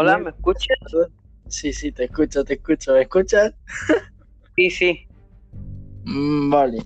[0.00, 0.78] Hola, ¿me escuchas?
[1.48, 2.92] Sí, sí, te escucho, te escucho.
[2.92, 3.52] ¿Me escuchas?
[4.54, 5.08] Sí, sí.
[6.04, 6.84] Mm, vale.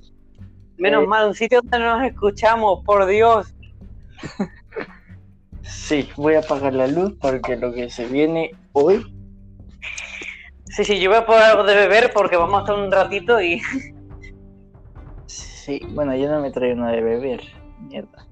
[0.78, 1.06] Menos Eh.
[1.06, 3.54] mal, un sitio donde nos escuchamos, por Dios.
[5.60, 9.04] Sí, voy a apagar la luz porque lo que se viene hoy.
[10.68, 13.42] Sí, sí, yo voy a poner algo de beber porque vamos a estar un ratito
[13.42, 13.60] y.
[15.26, 17.42] Sí, bueno, yo no me traigo nada de beber.
[17.78, 18.26] Mierda.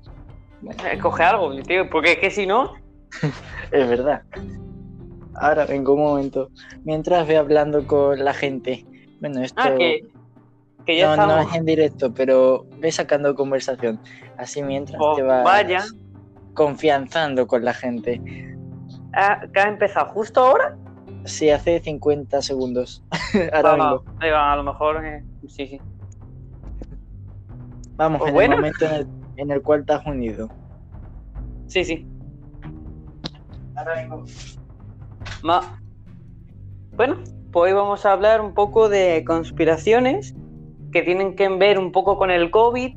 [0.62, 2.74] Bueno, eh, Coge algo, tío, porque es que si no.
[3.70, 4.22] es verdad.
[5.40, 6.50] Ahora vengo un momento.
[6.84, 8.84] Mientras voy hablando con la gente.
[9.20, 10.00] Bueno, esto Ah, que,
[10.86, 11.52] que ya no, no estamos.
[11.52, 13.98] es en directo, pero ve sacando conversación.
[14.36, 15.82] Así mientras Pues te vas vaya.
[16.54, 18.20] confianzando con la gente.
[19.14, 20.76] Ah, que ha empezado justo ahora.
[21.24, 23.02] Sí, hace 50 segundos.
[23.52, 24.04] Ahora Ah, vengo.
[24.20, 25.04] ahí va, a lo mejor.
[25.04, 25.80] eh, sí, sí.
[27.96, 28.54] Vamos, Pues en bueno.
[28.54, 30.48] el momento en el, en el cual te has unido.
[31.66, 32.06] Sí, sí.
[33.74, 34.24] Ahora vengo.
[35.42, 35.78] Ma-
[36.96, 37.16] Bueno,
[37.52, 40.34] pues hoy vamos a hablar un poco de conspiraciones
[40.92, 42.96] que tienen que ver un poco con el COVID.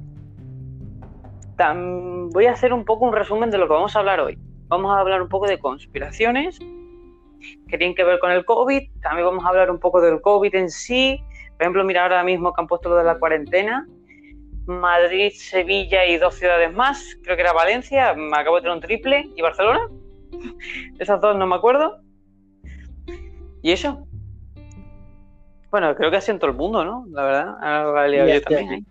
[2.34, 4.38] Voy a hacer un poco un resumen de lo que vamos a hablar hoy.
[4.68, 8.82] Vamos a hablar un poco de conspiraciones que tienen que ver con el COVID.
[9.02, 11.24] También vamos a hablar un poco del COVID en sí.
[11.54, 13.88] Por ejemplo, mira ahora mismo que han puesto lo de la cuarentena.
[14.66, 17.18] Madrid, Sevilla y dos ciudades más.
[17.24, 18.14] Creo que era Valencia.
[18.16, 19.30] Me acabo de tener un triple.
[19.36, 19.82] ¿Y Barcelona?
[21.00, 22.00] Esas dos no me acuerdo.
[23.64, 24.06] ¿Y eso?
[25.72, 27.06] Bueno, creo que así en todo el mundo, ¿no?
[27.10, 28.06] La verdad.
[28.06, 28.74] He liado Ya yo también.
[28.74, 28.84] ¿eh?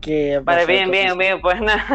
[0.00, 1.86] ¿Qué ha Vale, bien, bien, bien, pues nada.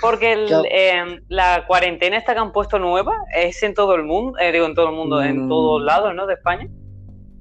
[0.00, 4.38] Porque el, eh, la cuarentena esta que han puesto nueva es en todo el mundo,
[4.38, 5.48] eh, digo en todo el mundo, en Mm.
[5.48, 6.26] todos lados, ¿no?
[6.26, 6.68] De España.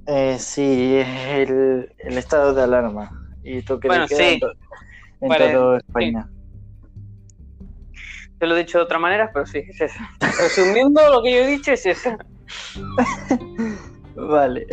[0.07, 3.11] Eh, sí, es el, el estado de alarma.
[3.43, 4.39] Y toque Bueno, de queda sí.
[5.21, 6.29] en, Vale, toda España.
[8.39, 9.99] Te lo he dicho de otra manera, pero sí, es eso.
[10.19, 12.11] Resumiendo lo que yo he dicho es eso.
[14.15, 14.67] Vale.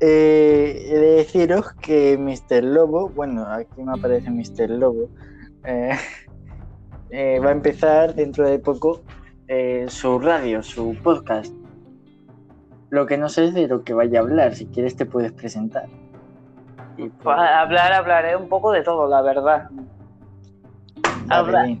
[0.00, 2.62] Eh, he de deciros que Mr.
[2.62, 4.70] Lobo, bueno, aquí me aparece Mr.
[4.70, 5.08] Lobo,
[5.64, 5.90] eh,
[7.10, 9.02] eh, va a empezar dentro de poco
[9.88, 11.52] su radio, su podcast.
[12.90, 15.32] Lo que no sé es de lo que vaya a hablar, si quieres te puedes
[15.32, 15.86] presentar.
[16.98, 19.70] Y pues, hablar, hablaré un poco de todo, la verdad.
[21.28, 21.78] habla-.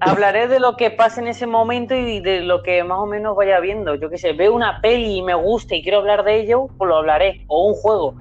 [0.00, 3.34] Hablaré de lo que pasa en ese momento y de lo que más o menos
[3.34, 3.94] vaya viendo.
[3.94, 6.88] Yo qué sé, veo una peli y me gusta y quiero hablar de ello, pues
[6.88, 7.44] lo hablaré.
[7.48, 8.14] O un juego,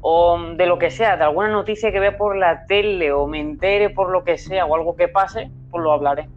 [0.00, 3.40] o de lo que sea, de alguna noticia que vea por la tele o me
[3.40, 6.28] entere por lo que sea o algo que pase, pues lo hablaré.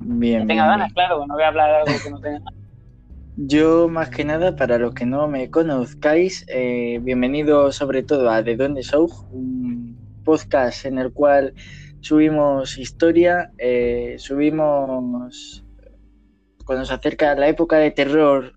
[0.00, 0.78] Bien, Que tenga bien.
[0.78, 2.54] ganas, claro, no voy a hablar de algo que no tenga ganas.
[3.40, 8.42] Yo, más que nada, para los que no me conozcáis, eh, bienvenido sobre todo a
[8.42, 11.54] The Donde Show, un podcast en el cual
[12.00, 15.64] subimos historia, eh, subimos,
[16.64, 18.52] cuando se acerca la época de terror,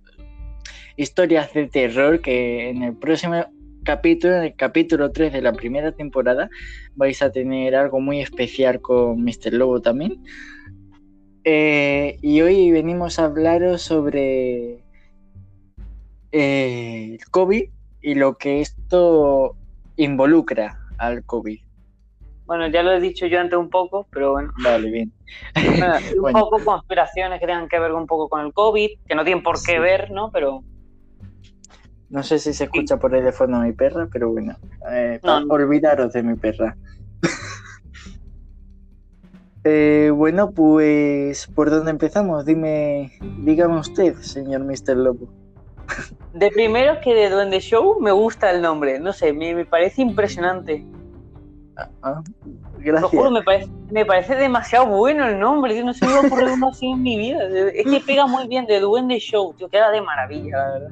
[0.97, 3.46] historias de terror que en el próximo
[3.84, 6.50] capítulo, en el capítulo 3 de la primera temporada,
[6.96, 9.53] vais a tener algo muy especial con Mr.
[9.53, 10.22] Lobo también.
[11.44, 14.84] Eh, y hoy venimos a hablaros sobre
[16.31, 17.63] eh, el COVID
[18.02, 19.56] y lo que esto
[19.96, 21.59] involucra al COVID.
[22.51, 24.51] Bueno, ya lo he dicho yo antes un poco, pero bueno.
[24.62, 25.13] Vale, bien.
[25.56, 26.39] Bueno, un Bueno.
[26.41, 29.56] poco conspiraciones que tengan que ver un poco con el COVID, que no tienen por
[29.56, 29.79] qué Sí.
[29.79, 30.29] ver, ¿no?
[30.34, 30.61] Pero
[32.09, 34.57] No sé si se escucha por ahí de fondo mi perra, pero bueno,
[34.91, 35.53] eh, No, pa- no.
[35.53, 36.75] olvidaros de mi perra.
[39.63, 42.45] Eh, bueno, pues, ¿por dónde empezamos?
[42.45, 43.13] Dime,
[43.45, 44.97] dígame usted, señor Mr.
[44.97, 45.29] Lobo.
[46.34, 50.01] de primero que de Duende Show me gusta el nombre, no sé, me, me parece
[50.01, 50.84] impresionante.
[52.01, 53.11] Ah, Lo gracias.
[53.11, 56.25] juro, me parece, me parece demasiado bueno el nombre, tío, no se me iba a
[56.25, 57.39] ocurrir uno así en mi vida.
[57.73, 60.91] Es que pega muy bien de Duende Show, tío, queda de maravilla, la verdad.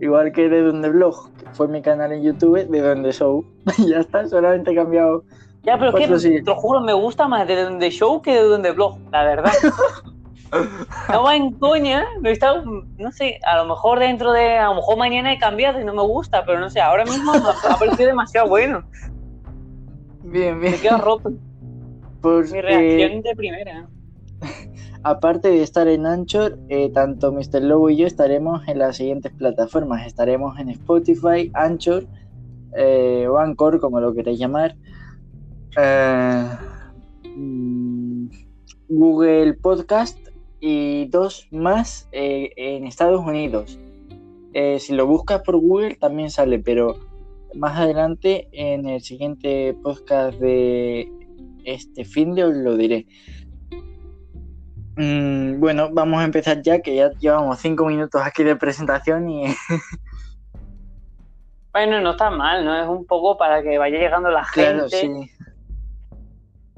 [0.00, 3.44] Igual que de Donde Blog, que fue mi canal en YouTube, de Donde Show.
[3.86, 5.24] ya está, solamente he cambiado.
[5.62, 8.42] Ya, pero es que, te lo juro, me gusta más de Duende Show que de
[8.42, 9.52] Duende Blog, la verdad.
[11.08, 14.76] No va en coña, no está, no sé, a lo mejor dentro de, a lo
[14.76, 17.76] mejor mañana he cambiado y no me gusta, pero no sé, ahora mismo me ha
[17.76, 18.84] parecido demasiado bueno,
[20.24, 20.72] Bien, bien.
[20.72, 21.32] me quedo roto,
[22.20, 23.88] Pues, mi eh, reacción de primera.
[25.02, 27.62] aparte de estar en Anchor, eh, tanto Mr.
[27.62, 30.06] Lobo y yo estaremos en las siguientes plataformas.
[30.06, 32.06] Estaremos en Spotify, Anchor
[32.76, 34.76] eh, o Anchor, como lo queráis llamar.
[35.76, 36.48] eh,
[38.88, 40.18] Google Podcast
[40.60, 43.78] y dos más eh, en Estados Unidos.
[44.52, 46.96] Eh, si lo buscas por Google también sale, pero
[47.56, 51.10] más adelante en el siguiente podcast de
[51.64, 53.06] este fin de os lo diré.
[54.96, 59.46] Mm, bueno, vamos a empezar ya, que ya llevamos cinco minutos aquí de presentación y...
[61.72, 62.80] bueno, no está mal, ¿no?
[62.80, 64.72] Es un poco para que vaya llegando la gente.
[64.72, 65.10] Claro, sí.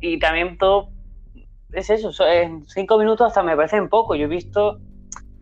[0.00, 0.90] Y también todo...
[1.72, 4.14] Es eso, en cinco minutos hasta me parecen poco.
[4.14, 4.80] Yo he visto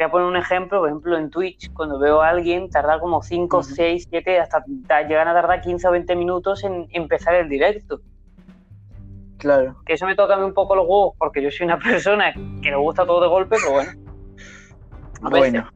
[0.05, 3.23] voy a poner un ejemplo, por ejemplo, en Twitch, cuando veo a alguien, tarda como
[3.23, 4.65] 5, 6, 7, hasta
[5.09, 8.01] llegan a tardar 15 o 20 minutos en empezar el directo.
[9.39, 9.77] Claro.
[9.85, 12.33] Que eso me toca a mí un poco los huevos, porque yo soy una persona
[12.63, 13.91] que le gusta todo de golpe, pero bueno.
[15.31, 15.69] Bueno.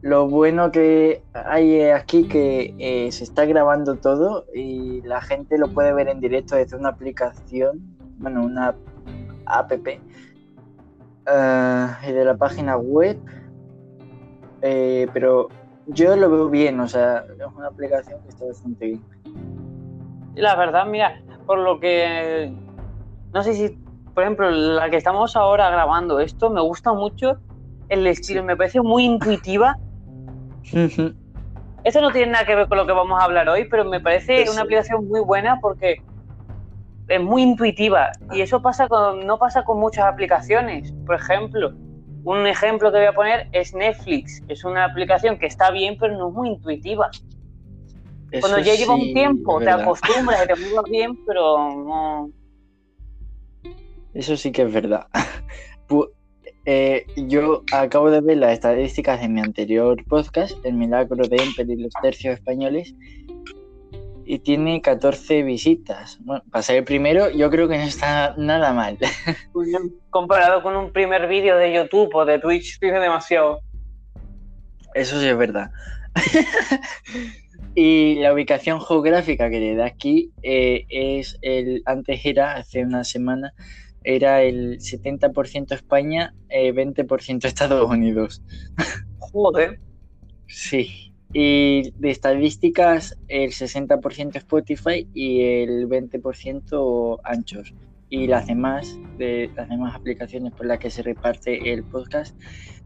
[0.00, 5.68] Lo bueno que hay aquí que eh, se está grabando todo y la gente lo
[5.68, 7.80] puede ver en directo desde una aplicación,
[8.18, 8.74] bueno, una
[9.46, 9.72] app
[11.26, 13.18] Ah, y de la página web.
[14.62, 15.48] Eh, pero
[15.86, 19.02] yo lo veo bien, o sea, es una aplicación que está bastante bien.
[20.34, 22.52] La verdad, mira, por lo que.
[23.32, 23.78] No sé si,
[24.14, 27.38] por ejemplo, la que estamos ahora grabando esto, me gusta mucho
[27.88, 29.76] el estilo, me parece muy intuitiva.
[31.84, 34.00] Esto no tiene nada que ver con lo que vamos a hablar hoy, pero me
[34.00, 36.02] parece una aplicación muy buena porque
[37.08, 40.92] es muy intuitiva y eso pasa con, no pasa con muchas aplicaciones.
[41.06, 41.72] Por ejemplo,
[42.24, 44.42] un ejemplo que voy a poner es Netflix.
[44.48, 47.10] Es una aplicación que está bien, pero no es muy intuitiva.
[48.40, 52.30] Cuando ya lleva un tiempo, te acostumbras y te mueves bien, pero no.
[54.14, 55.06] Eso sí que es verdad.
[56.66, 61.68] Eh, yo acabo de ver las estadísticas de mi anterior podcast, El Milagro de Emper
[61.68, 62.94] y los Tercios Españoles,
[64.26, 66.18] y tiene 14 visitas.
[66.20, 68.98] Bueno, para ser el primero, yo creo que no está nada mal.
[70.10, 73.60] Comparado con un primer vídeo de YouTube o de Twitch, tiene demasiado.
[74.94, 75.70] Eso sí es verdad.
[77.74, 81.82] y la ubicación geográfica que le da aquí eh, es el.
[81.86, 83.52] Antes era, hace una semana,
[84.04, 88.42] era el 70% España, 20% eh, Estados Unidos.
[89.18, 89.80] Joder.
[90.46, 91.13] Sí.
[91.34, 97.64] Y de estadísticas, el 60% Spotify y el 20% Anchor.
[98.08, 102.36] Y las demás, de las demás aplicaciones por las que se reparte el podcast,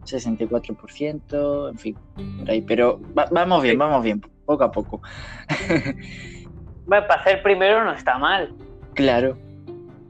[0.05, 1.97] 64%, en fin,
[2.39, 2.63] por ahí.
[2.63, 3.01] Pero
[3.31, 5.03] vamos bien, vamos bien, poco a poco.
[6.89, 8.55] para hacer primero no está mal.
[8.95, 9.39] Claro,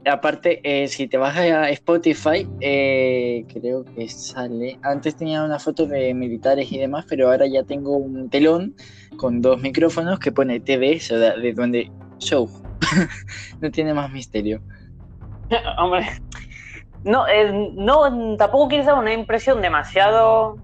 [0.05, 4.79] aparte, eh, si te vas a Spotify, eh, creo que sale.
[4.81, 8.75] Antes tenía una foto de militares y demás, pero ahora ya tengo un telón
[9.17, 12.49] con dos micrófonos que pone TDS, o de, donde show.
[13.61, 14.61] no tiene más misterio.
[15.77, 16.07] Hombre,
[17.03, 20.57] no, eh, no, tampoco quieres dar una impresión demasiado.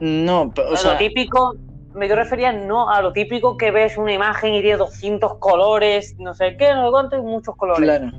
[0.00, 0.92] No, o sea.
[0.92, 1.56] Lo típico,
[1.94, 6.34] me refería no a lo típico que ves una imagen y tiene 200 colores, no
[6.34, 7.82] sé qué, no sé cuánto, muchos colores.
[7.82, 8.10] Claro.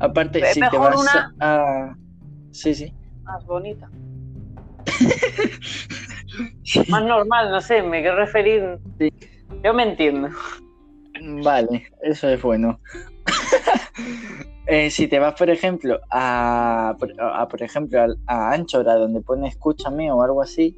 [0.00, 1.34] Aparte, si te vas una...
[1.40, 1.94] a.
[2.50, 2.92] Sí, sí.
[3.22, 3.88] Más bonita.
[6.88, 8.78] Más normal, no sé, me quiero referir.
[9.62, 10.28] Yo me entiendo.
[11.42, 12.80] Vale, eso es bueno.
[14.66, 16.96] Eh, si te vas, por ejemplo, a,
[17.50, 20.76] por ejemplo, a, Anchora, donde pone escúchame o algo así,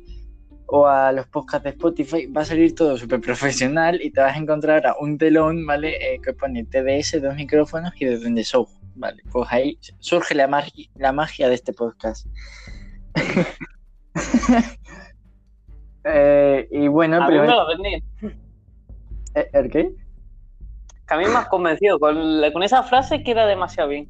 [0.66, 4.34] o a los podcasts de Spotify, va a salir todo súper profesional y te vas
[4.34, 6.14] a encontrar a un telón, ¿vale?
[6.14, 8.68] Eh, que pone TDS, dos micrófonos y de donde show.
[8.96, 12.26] Vale, pues ahí surge la, magia, la magia de este podcast.
[16.06, 17.46] Eh, y bueno, a primero...
[17.46, 18.04] me lo vendí.
[19.34, 19.90] ¿Eh, ¿El qué?
[21.08, 21.98] Que a mí me has convencido.
[21.98, 24.06] Con, esa frase queda demasiado bien.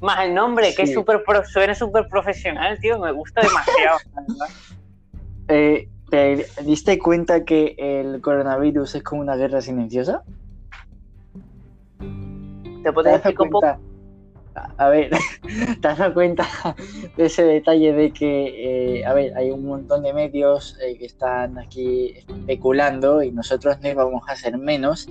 [0.00, 2.98] Más el nombre, que es super suena súper profesional, tío.
[2.98, 3.98] Me gusta demasiado.
[5.48, 10.22] eh, ¿Te diste cuenta que el coronavirus es como una guerra silenciosa?
[12.82, 13.66] ¿Te puedes explicar un poco?
[14.78, 15.10] a ver,
[15.80, 16.46] ¿te has dado cuenta
[17.16, 21.06] de ese detalle de que, eh, a ver, hay un montón de medios eh, que
[21.06, 25.08] están aquí especulando y nosotros no íbamos a hacer menos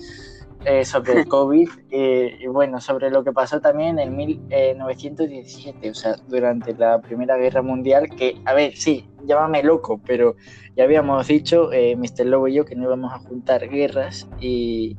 [0.66, 6.16] eh, sobre el COVID y bueno, sobre lo que pasó también en 1917, o sea,
[6.28, 10.36] durante la Primera Guerra Mundial, que, a ver, sí, llámame loco, pero
[10.76, 12.26] ya habíamos dicho, Mr.
[12.26, 14.98] Lobo y yo, que no íbamos a juntar guerras y...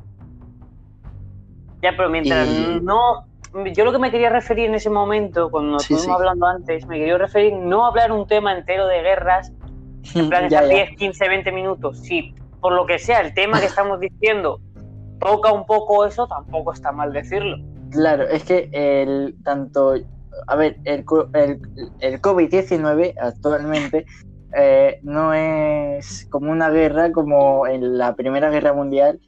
[1.83, 2.49] Ya, pero mientras
[2.83, 3.27] no
[3.73, 7.17] yo lo que me quería referir en ese momento, cuando estuvimos hablando antes, me quería
[7.17, 9.53] referir no hablar un tema entero de guerras,
[10.15, 11.99] en plan de 10, 15, 20 minutos.
[12.01, 14.61] Si por lo que sea el tema que estamos diciendo
[15.19, 17.59] toca un poco eso, tampoco está mal decirlo.
[17.91, 19.95] Claro, es que el tanto,
[20.47, 21.05] a ver, el,
[21.35, 21.61] el,
[22.01, 24.07] el COVID-19 actualmente
[24.57, 29.21] eh, no es como una guerra como en la Primera Guerra Mundial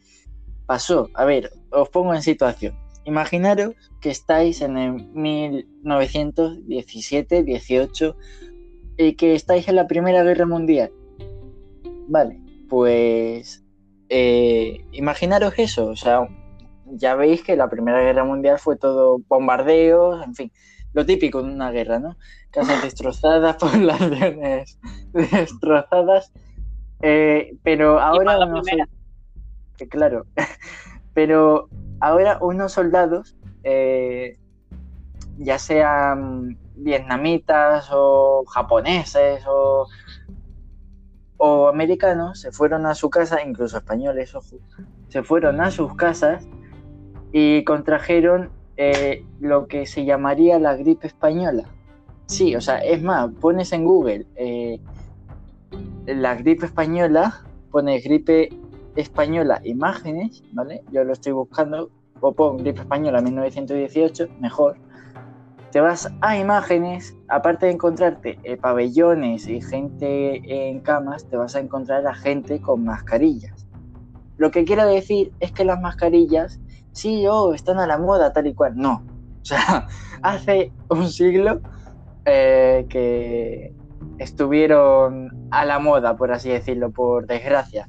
[0.67, 1.09] pasó.
[1.15, 2.75] A ver, os pongo en situación
[3.09, 8.17] imaginaros que estáis en el 1917, 18
[8.99, 10.93] y que estáis en la Primera Guerra Mundial.
[12.07, 13.65] Vale, pues
[14.11, 14.38] eh,
[15.09, 16.29] imaginaros eso, o sea,
[16.85, 20.53] ya veis que la Primera Guerra Mundial fue todo bombardeos, en fin,
[20.93, 22.19] lo típico de una guerra, ¿no?
[22.51, 24.79] Casas destrozadas, poblaciones
[25.15, 26.31] destrozadas,
[27.01, 28.67] eh, pero ahora unos
[29.89, 30.27] claro,
[31.15, 34.37] pero ahora unos soldados, eh,
[35.39, 39.87] ya sean vietnamitas o japoneses o,
[41.39, 44.59] o americanos, se fueron a su casa, incluso españoles, ojo,
[45.09, 46.47] se fueron a sus casas
[47.33, 51.65] y contrajeron eh, lo que se llamaría la gripe española.
[52.27, 54.79] Sí, o sea, es más, pones en Google eh,
[56.07, 58.51] la gripe española, pones gripe
[58.97, 60.83] española imágenes, ¿vale?
[60.93, 64.77] Yo lo estoy buscando, o pon gripe española 1918, mejor.
[65.73, 71.57] Te vas a imágenes, aparte de encontrarte eh, pabellones y gente en camas, te vas
[71.57, 73.68] a encontrar a gente con mascarillas.
[74.39, 76.61] Lo que quiero decir es que las mascarillas
[76.93, 78.77] sí, oh, están a la moda tal y cual.
[78.77, 79.05] No.
[79.43, 79.87] O sea,
[80.23, 81.61] hace un siglo
[82.25, 83.73] eh, que
[84.19, 87.89] estuvieron a la moda, por así decirlo, por desgracia.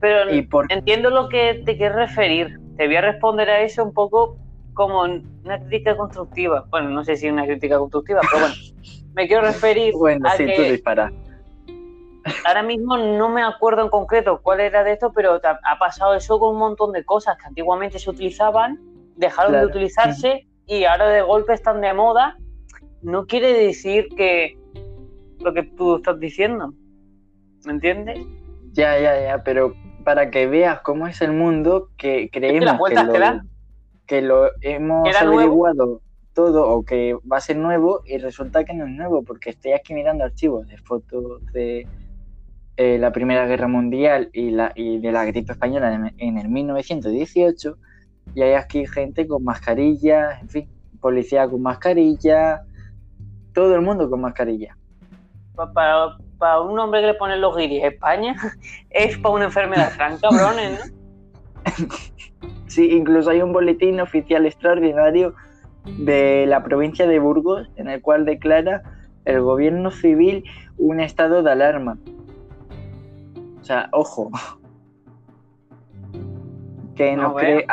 [0.00, 0.30] Pero
[0.70, 2.58] entiendo lo que te quieres referir.
[2.76, 4.38] Te voy a responder a eso un poco
[4.72, 6.64] como una crítica constructiva.
[6.70, 8.54] Bueno, no sé si es una crítica constructiva, pero bueno,
[9.14, 11.12] me quiero referir bueno, sí, tú dispara
[12.46, 16.38] ahora mismo no me acuerdo en concreto cuál era de esto, pero ha pasado eso
[16.38, 18.78] con un montón de cosas que antiguamente se utilizaban,
[19.16, 22.36] dejaron de utilizarse y ahora de golpe están de moda.
[23.02, 24.56] No quiere decir que
[25.40, 26.72] lo que tú estás diciendo.
[27.64, 28.20] ¿Me entiendes?
[28.72, 29.74] Ya, ya, ya, pero
[30.04, 32.80] para que veas cómo es el mundo que creemos
[34.06, 36.00] que, lo, hemos averiguado
[36.34, 39.72] todo o que va a ser nuevo y resulta que no es nuevo porque estoy
[39.72, 41.86] aquí mirando archivos de fotos de
[42.76, 47.76] eh, la Primera Guerra Mundial y, la, y de la gripe española en, el 1918
[48.34, 50.68] y hay aquí gente con mascarilla, en fin,
[51.00, 52.62] policía con mascarilla,
[53.52, 54.74] todo el mundo con mascarilla.
[55.54, 58.34] Para, para un hombre que le ponen los guiris España
[58.90, 61.02] es para una enfermedad tan cabrones, ¿no?
[62.68, 65.34] sí, incluso hay un boletín oficial extraordinario
[65.84, 68.82] de la provincia de Burgos en el cual declara
[69.26, 70.44] el gobierno civil
[70.78, 71.98] un estado de alarma
[73.62, 74.30] o sea, ojo.
[76.94, 77.64] Que no, cree,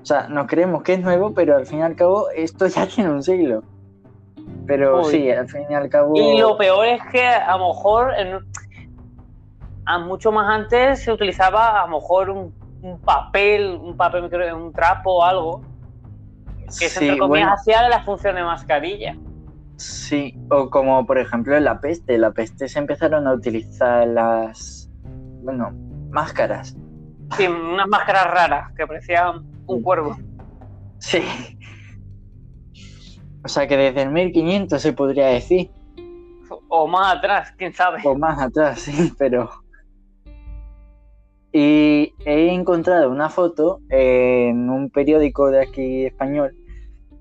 [0.00, 2.86] o sea, nos creemos que es nuevo, pero al fin y al cabo esto ya
[2.86, 3.62] tiene un siglo.
[4.66, 6.14] Pero sí, al fin y al cabo.
[6.16, 8.12] Y lo peor es que a lo mejor
[9.84, 12.54] a mucho más antes se utilizaba a lo mejor un,
[13.04, 14.24] papel, un papel,
[14.54, 15.60] un trapo o algo.
[16.78, 19.16] Que se entre comillas hacía la función de mascarilla.
[19.76, 22.16] Sí, o como por ejemplo en la peste.
[22.16, 24.79] La peste se empezaron a utilizar las
[25.42, 25.70] bueno,
[26.10, 26.76] máscaras.
[27.36, 30.16] Sí, unas máscaras raras que parecían un cuervo.
[30.98, 31.22] Sí.
[33.44, 35.70] O sea que desde el 1500 se podría decir.
[36.68, 38.00] O más atrás, quién sabe.
[38.04, 39.50] O más atrás, sí, pero...
[41.52, 46.54] Y he encontrado una foto en un periódico de aquí español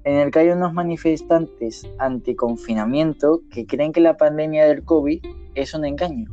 [0.03, 5.19] en el que hay unos manifestantes anticonfinamiento que creen que la pandemia del COVID
[5.55, 6.29] es un engaño.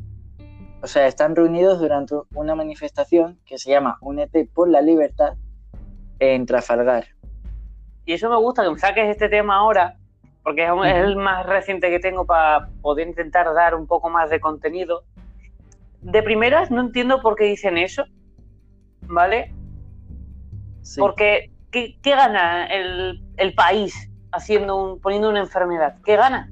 [0.86, 5.34] O sea, están reunidos durante una manifestación que se llama Únete por la Libertad
[6.20, 7.06] en Trafalgar.
[8.04, 9.96] Y eso me gusta que me saques este tema ahora,
[10.44, 14.38] porque es, el más reciente que tengo para poder intentar dar un poco más de
[14.38, 15.02] contenido.
[16.02, 18.04] De primeras, no entiendo por qué dicen eso,
[19.08, 19.52] ¿vale?
[20.96, 25.96] Porque, ¿qué, gana el, el, país haciendo un, poniendo una enfermedad?
[26.04, 26.48] ¿Qué gana?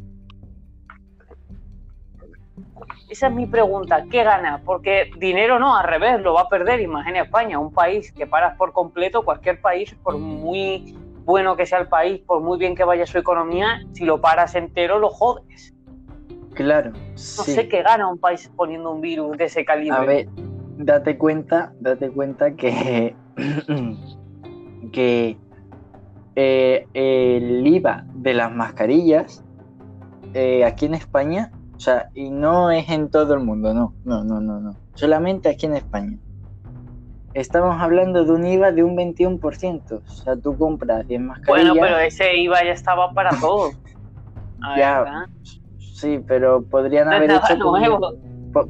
[3.15, 4.61] Esa es mi pregunta, ¿qué gana?
[4.65, 6.81] Porque dinero no, al revés, lo va a perder.
[6.81, 11.79] Imagina España, un país que paras por completo, cualquier país, por muy bueno que sea
[11.79, 15.73] el país, por muy bien que vaya su economía, si lo paras entero, lo jodes.
[16.55, 16.91] Claro.
[16.91, 19.97] No sé qué gana un país poniendo un virus de ese calibre.
[19.97, 20.27] A ver,
[20.79, 23.15] date cuenta, date cuenta que,
[24.93, 25.39] que
[26.35, 29.45] eh, el IVA de las mascarillas
[30.33, 34.25] eh, aquí en España o sea, y no es en todo el mundo, no, no,
[34.25, 34.77] no, no, no.
[34.95, 36.17] Solamente aquí en España.
[37.35, 39.93] Estamos hablando de un IVA de un 21%.
[39.93, 41.75] O sea, tú compras 10 mascarillas.
[41.75, 43.71] Bueno, pero ese IVA ya estaba para todo.
[44.77, 45.27] ya,
[45.79, 47.59] sí, pero podrían haber hecho.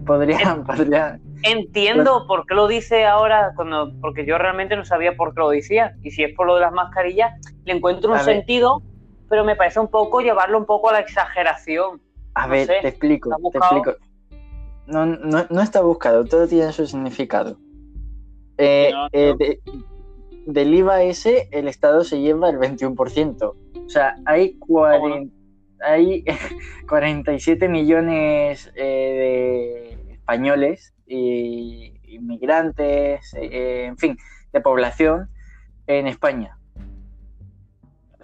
[0.07, 5.35] podrían, podrían, entiendo por qué lo dice ahora, cuando, porque yo realmente no sabía por
[5.35, 5.95] qué lo decía.
[6.03, 7.33] Y si es por lo de las mascarillas,
[7.65, 8.83] le encuentro un sentido,
[9.29, 12.01] pero me parece un poco llevarlo un poco a la exageración.
[12.35, 13.95] A ver, te explico, te explico.
[14.87, 17.57] No, no, no, está buscado, todo tiene su significado.
[18.59, 19.61] Eh, eh,
[20.47, 23.43] del IVA ese, el Estado se lleva el 21%.
[23.43, 24.59] O sea, hay,
[25.81, 26.25] hay
[26.89, 34.19] 47 millones eh, de españoles y inmigrantes, en fin,
[34.53, 35.31] de población
[35.87, 36.59] en España.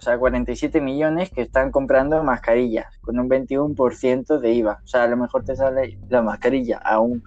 [0.01, 4.79] O sea, 47 millones que están comprando mascarillas con un 21% de IVA.
[4.83, 7.23] O sea, a lo mejor te sale la mascarilla a un,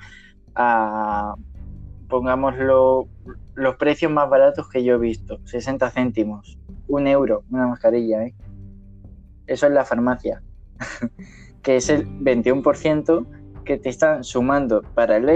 [0.57, 1.37] a,
[2.09, 3.07] pongámoslo,
[3.55, 8.35] los precios más baratos que yo he visto, 60 céntimos, un euro, una mascarilla, ¿eh?
[9.47, 10.43] Eso es la farmacia,
[11.63, 13.25] que es el 21%
[13.65, 15.29] que te están sumando para el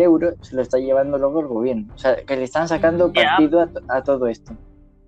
[0.00, 1.92] euro, se lo está llevando luego el gobierno.
[1.94, 4.54] O sea, que le están sacando partido a, todo esto.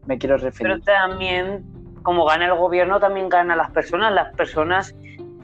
[0.06, 0.75] Me quiero referir.
[0.75, 1.64] Pero también,
[2.02, 4.12] como gana el gobierno, también gana las personas.
[4.12, 4.94] Las personas,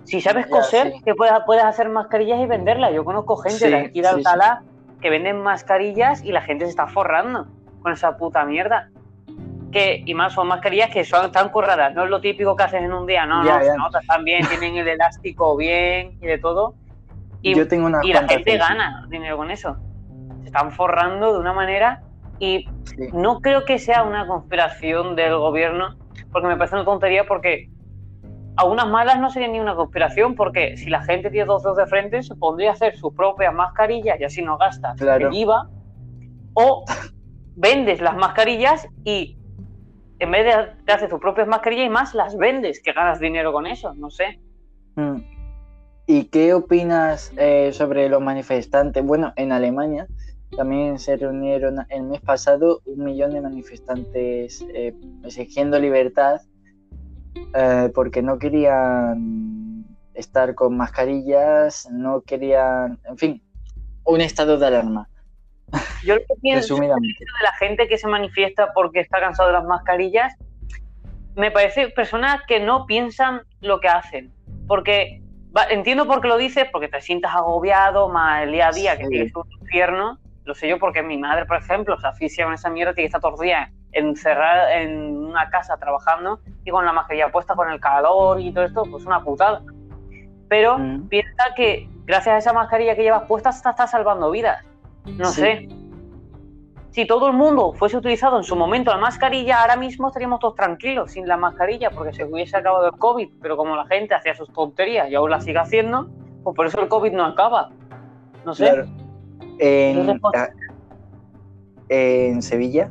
[0.04, 2.92] si sabes coser, que puedes, puedes hacer mascarillas y venderlas.
[2.92, 4.62] Yo conozco gente de aquí de Alcalá
[5.00, 7.46] que venden mascarillas y la gente se está forrando
[7.82, 8.90] con esa puta mierda.
[9.70, 12.82] Que, y más son mascarillas que son tan curradas, no es lo típico que haces
[12.82, 16.74] en un día, no, no, no, están bien, tienen el elástico bien y de todo.
[17.42, 19.76] Y, Yo tengo una y la gente gana dinero con eso.
[20.40, 22.02] Se están forrando de una manera
[22.38, 22.66] y
[23.12, 25.96] no creo que sea una conspiración del gobierno,
[26.32, 27.70] porque me parece una tontería porque
[28.56, 31.76] a unas malas no sería ni una conspiración, porque si la gente tiene dos dedos
[31.76, 35.68] de frente, se pondría a hacer sus propias mascarillas y así no gasta el IVA.
[36.54, 36.84] O
[37.54, 39.38] vendes las mascarillas y
[40.18, 40.44] en vez
[40.84, 44.10] de hacer tus propias mascarillas y más, las vendes, que ganas dinero con eso, no
[44.10, 44.40] sé.
[44.96, 45.18] Mm.
[46.06, 49.04] ¿Y qué opinas eh, sobre los manifestantes?
[49.04, 50.08] Bueno, en Alemania
[50.56, 56.40] también se reunieron el mes pasado un millón de manifestantes eh, exigiendo libertad
[57.54, 63.42] eh, porque no querían estar con mascarillas, no querían, en fin,
[64.04, 65.08] un estado de alarma.
[66.04, 69.64] Yo lo que pienso de la gente que se manifiesta porque está cansado de las
[69.64, 70.34] mascarillas,
[71.36, 74.32] me parece personas que no piensan lo que hacen.
[74.66, 75.22] Porque
[75.70, 79.06] entiendo por qué lo dices, porque te sientas agobiado, más el día a día, que
[79.06, 80.18] tienes un infierno.
[80.48, 83.20] Lo sé yo porque mi madre, por ejemplo, se aficia con esa mierda, que estar
[83.20, 87.78] todos los días encerrada en una casa trabajando y con la mascarilla puesta con el
[87.78, 89.60] calor y todo esto, pues una putada.
[90.48, 91.08] Pero mm.
[91.08, 94.64] piensa que gracias a esa mascarilla que llevas puesta está, está salvando vidas.
[95.04, 95.68] No sé.
[96.92, 100.54] Si todo el mundo fuese utilizado en su momento la mascarilla, ahora mismo estaríamos todos
[100.54, 104.34] tranquilos sin la mascarilla porque se hubiese acabado el COVID, pero como la gente hacía
[104.34, 106.08] sus tonterías y aún la sigue haciendo,
[106.42, 107.68] pues por eso el COVID no acaba.
[108.46, 108.86] No sé.
[109.58, 110.20] En,
[111.88, 112.90] en Sevilla.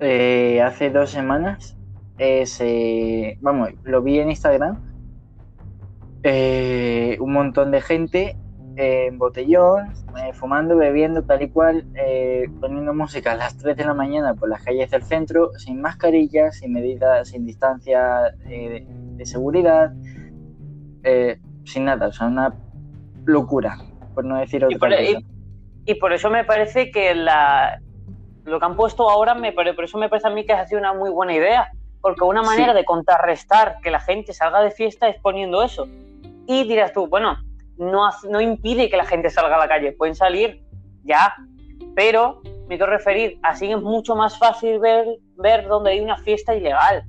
[0.00, 1.74] Eh, hace dos semanas,
[2.18, 4.78] eh, vamos, lo vi en Instagram,
[6.22, 8.36] eh, un montón de gente
[8.76, 9.94] en botellón,
[10.34, 11.86] fumando, bebiendo, tal y cual,
[12.60, 16.56] poniendo música a las 3 de la mañana por las calles del centro, sin mascarillas,
[16.58, 19.94] sin medidas, sin distancia de, seguridad,
[21.64, 22.54] sin nada, o sea, una
[23.24, 23.78] locura,
[24.16, 25.20] por no decir otra cosa.
[25.84, 27.80] y por eso me parece que la,
[28.44, 30.80] lo que han puesto ahora, me, por eso me parece a mí que ha sido
[30.80, 35.06] una muy buena idea, porque una manera de contrarrestar que la gente salga de fiesta
[35.08, 35.86] es poniendo eso.
[36.46, 37.36] Y dirás tú, bueno,
[37.76, 40.62] no, no impide que la gente salga a la calle, pueden salir
[41.04, 41.34] ya,
[41.94, 46.54] pero me quiero referir, así es mucho más fácil ver, ver dónde hay una fiesta
[46.54, 47.04] ilegal.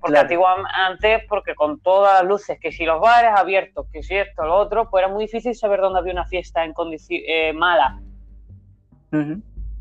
[0.00, 4.44] Porque antiguamente, porque con todas las luces, que si los bares abiertos, que si esto,
[4.44, 8.00] lo otro, pues era muy difícil saber dónde había una fiesta en condición eh, mala.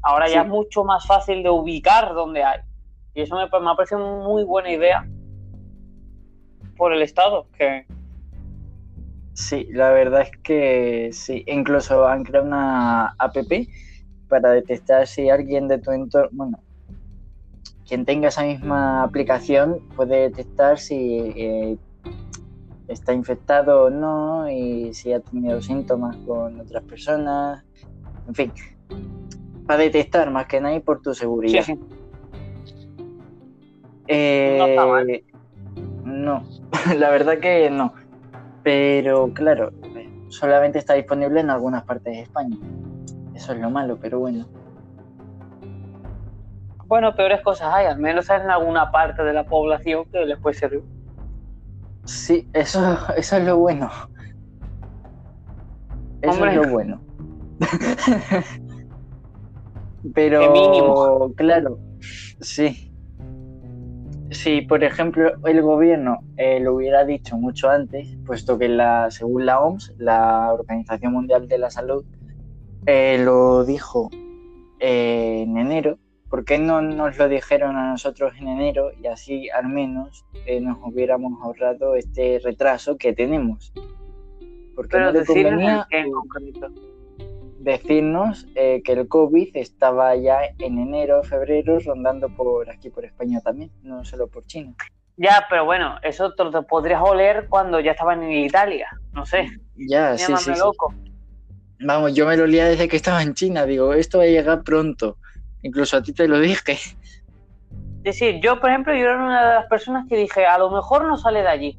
[0.01, 2.60] Ahora ya es mucho más fácil de ubicar dónde hay.
[3.13, 5.08] Y eso me, me ha parecido muy buena idea
[6.77, 7.47] por el Estado.
[7.58, 7.86] Que...
[9.34, 11.43] Sí, la verdad es que sí.
[11.47, 13.36] Incluso han creado una app
[14.27, 16.60] para detectar si alguien de tu entorno, bueno,
[17.89, 21.78] quien tenga esa misma aplicación puede detectar si eh,
[22.88, 27.65] está infectado o no y si ha tenido síntomas con otras personas.
[28.28, 28.52] En fin,
[29.65, 31.63] para detectar más que nada por tu seguridad.
[31.63, 31.80] Sí,
[34.08, 35.23] eh,
[36.06, 36.43] no,
[36.95, 37.91] la verdad que no.
[38.62, 39.71] Pero claro,
[40.28, 42.56] solamente está disponible en algunas partes de España.
[43.34, 44.45] Eso es lo malo, pero bueno.
[46.89, 50.56] Bueno, peores cosas hay, al menos en alguna parte de la población que les puede
[50.56, 50.82] servir.
[52.04, 53.91] Sí, eso, eso es lo bueno.
[56.23, 56.49] Eso Hombre.
[56.49, 56.99] es lo bueno.
[60.15, 61.32] Pero, mínimo.
[61.36, 61.78] claro,
[62.41, 62.91] sí.
[64.32, 69.45] Si, por ejemplo, el gobierno eh, lo hubiera dicho mucho antes, puesto que la, según
[69.45, 72.04] la OMS, la Organización Mundial de la Salud,
[72.88, 74.10] eh, lo dijo
[74.80, 79.49] eh, en enero, ¿por qué no nos lo dijeron a nosotros en enero y así
[79.49, 83.73] al menos eh, nos hubiéramos ahorrado este retraso que tenemos?
[84.75, 85.87] Porque Pero no decirnos convenía
[87.59, 93.41] decirnos eh, que el COVID estaba ya en enero, febrero, rondando por aquí, por España
[93.41, 94.73] también, no solo por China.
[95.17, 98.87] Ya, pero bueno, eso te lo te podrías oler cuando ya estaban en Italia.
[99.11, 100.59] No sé, Ya, sí, sí, sí.
[100.59, 100.93] loco.
[101.81, 104.63] Vamos, yo me lo olía desde que estaba en China, digo, esto va a llegar
[104.63, 105.17] pronto.
[105.62, 106.74] Incluso a ti te lo dije.
[106.74, 106.95] Es
[108.04, 111.06] decir, yo, por ejemplo, yo era una de las personas que dije, a lo mejor
[111.06, 111.78] no sale de allí.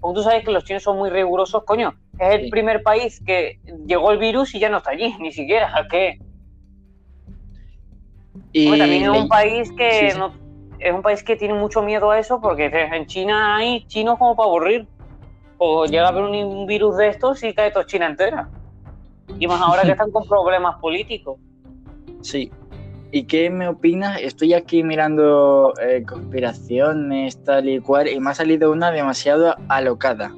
[0.00, 1.94] Porque tú sabes que los chinos son muy rigurosos, coño.
[2.18, 2.50] Es el Sí.
[2.50, 5.74] primer país que llegó el virus y ya no está allí, ni siquiera.
[5.76, 6.18] ¿A qué?
[8.52, 10.18] Y Hombre, también es un país que Sí, sí.
[10.18, 10.32] no
[10.78, 14.36] es un país que tiene mucho miedo a eso porque en China hay chinos como
[14.36, 14.86] para aburrir.
[15.58, 18.48] O llega a haber un virus de estos y cae toda China entera.
[19.38, 21.40] Y más ahora que están con problemas políticos.
[22.20, 22.52] Sí.
[23.16, 24.20] ¿Y qué me opinas?
[24.20, 30.34] Estoy aquí mirando eh, conspiraciones, tal y cual, y me ha salido una demasiado alocada.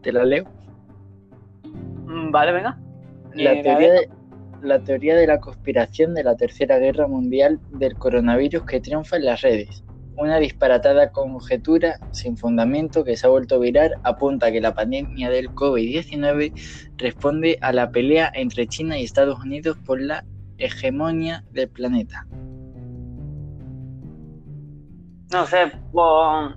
[0.00, 0.44] ¿Te la leo?
[1.64, 2.78] Mm, Vale, venga.
[3.34, 4.08] La Eh, teoría, de,
[4.62, 9.24] la teoría de la conspiración de la Tercera Guerra Mundial del coronavirus que triunfa en
[9.24, 9.82] las redes.
[10.16, 15.28] Una disparatada conjetura sin fundamento que se ha vuelto viral apunta a que la pandemia
[15.28, 16.52] del COVID-19
[16.98, 20.24] responde a la pelea entre China y Estados Unidos por la
[20.60, 22.26] hegemonía del planeta.
[25.32, 26.54] No sé, pues,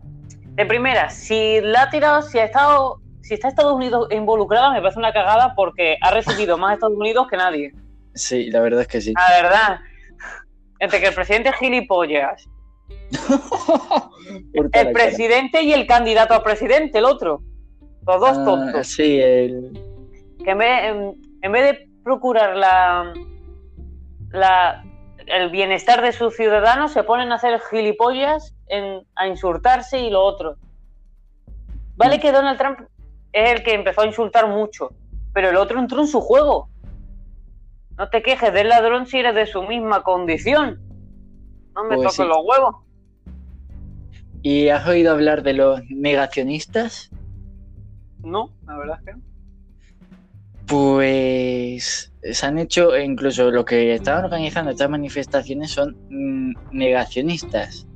[0.56, 4.82] de primera, si la ha tirado, si ha estado, si está Estados Unidos involucrada, me
[4.82, 7.72] parece una cagada porque ha recibido más Estados Unidos que nadie.
[8.16, 9.14] Sí, la verdad es que sí.
[9.14, 9.80] La verdad.
[10.80, 12.50] Entre que el presidente es gilipollas,
[14.54, 14.92] el cara.
[14.92, 17.42] presidente y el candidato a presidente, el otro.
[18.06, 18.88] Los dos Ah, tontos.
[18.88, 19.72] sí, el...
[20.44, 23.14] Que en vez, en, en vez de procurar la,
[24.34, 24.84] la,
[25.28, 30.22] el bienestar de sus ciudadanos, se ponen a hacer gilipollas, en, a insultarse y lo
[30.24, 30.58] otro.
[31.96, 32.20] Vale Mm.
[32.22, 32.80] que Donald Trump
[33.32, 34.92] es el que empezó a insultar mucho,
[35.34, 36.70] pero el otro entró en su juego.
[37.98, 40.82] No te quejes del ladrón si eres de su misma condición.
[41.76, 42.24] No me Pues toques sí.
[42.26, 42.76] los huevos.
[44.42, 47.10] ¿Y has oído hablar de los negacionistas?
[48.24, 49.22] No, la verdad es que no.
[50.66, 57.88] Pues se han hecho, e incluso los que estaban organizando estas manifestaciones son mm, negacionistas,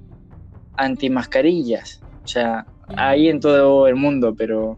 [0.76, 2.02] antimascarillas.
[2.24, 4.78] O sea, hay en todo el mundo, pero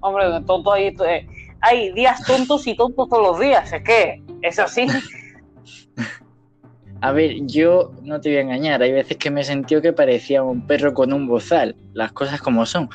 [0.00, 0.94] Hombre, tonto ahí.
[1.06, 1.26] eh,
[1.60, 3.72] hay días tontos y tontos todos los días.
[3.72, 4.86] Es que es así.
[7.00, 9.92] a ver, yo no te voy a engañar, hay veces que me he sentido que
[9.92, 12.88] parecía un perro con un bozal, las cosas como son.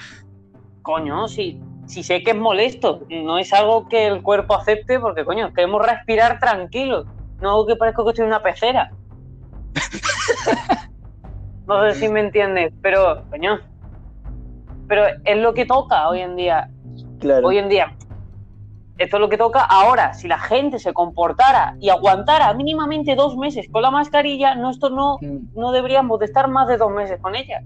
[0.81, 1.60] Coño, si,
[1.91, 5.86] si sé que es molesto, no es algo que el cuerpo acepte porque, coño, queremos
[5.86, 7.06] respirar tranquilos.
[7.41, 8.91] No que parezco que estoy en una pecera.
[11.67, 13.60] No sé si me entiendes, pero, coño.
[14.89, 16.69] Pero es lo que toca hoy en día.
[17.19, 17.47] Claro.
[17.47, 17.95] Hoy en día.
[18.97, 20.13] Esto es lo que toca ahora.
[20.13, 24.89] Si la gente se comportara y aguantara mínimamente dos meses con la mascarilla, no, esto
[24.89, 27.62] no, Mm, no deberíamos de estar más de dos meses con ella.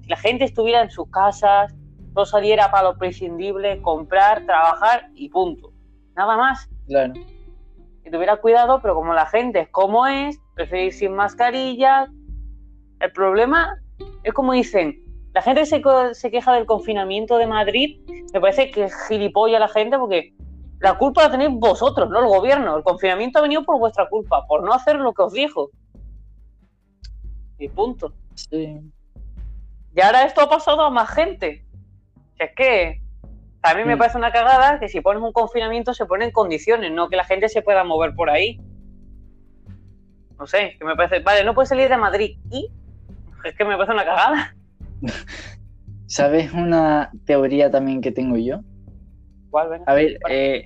[0.00, 1.74] Si la gente estuviera en sus casas,
[2.14, 5.72] no saliera para lo prescindible, comprar, trabajar y punto.
[6.16, 6.68] Nada más.
[6.86, 7.14] Claro.
[8.04, 12.08] Y tuviera cuidado, pero como la gente es como es, prefiere ir sin mascarilla.
[13.00, 13.78] El problema
[14.24, 18.00] es como dicen, la gente se, se queja del confinamiento de Madrid,
[18.32, 20.34] me parece que es gilipollas la gente porque
[20.80, 22.76] la culpa la tenéis vosotros, no el gobierno.
[22.76, 25.70] El confinamiento ha venido por vuestra culpa, por no hacer lo que os dijo.
[27.58, 28.14] Y punto.
[28.34, 28.80] Sí.
[29.94, 31.66] Y ahora esto ha pasado a más gente.
[32.40, 33.00] Es que
[33.74, 33.98] mí me Mm.
[33.98, 37.24] parece una cagada que si pones un confinamiento se pone en condiciones, no que la
[37.24, 38.58] gente se pueda mover por ahí.
[40.38, 41.20] No sé, que me parece.
[41.22, 42.38] Vale, no puedes salir de Madrid.
[42.50, 42.70] ¿Y?
[43.44, 44.56] Es que me parece una cagada.
[46.06, 48.60] ¿Sabes una teoría también que tengo yo?
[49.50, 49.84] ¿Cuál, venga?
[49.86, 50.64] A ver, eh,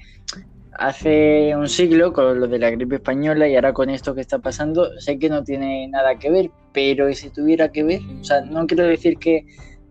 [0.78, 4.38] hace un siglo con lo de la gripe española y ahora con esto que está
[4.38, 8.00] pasando, sé que no tiene nada que ver, pero ¿y si tuviera que ver?
[8.20, 9.44] O sea, no quiero decir que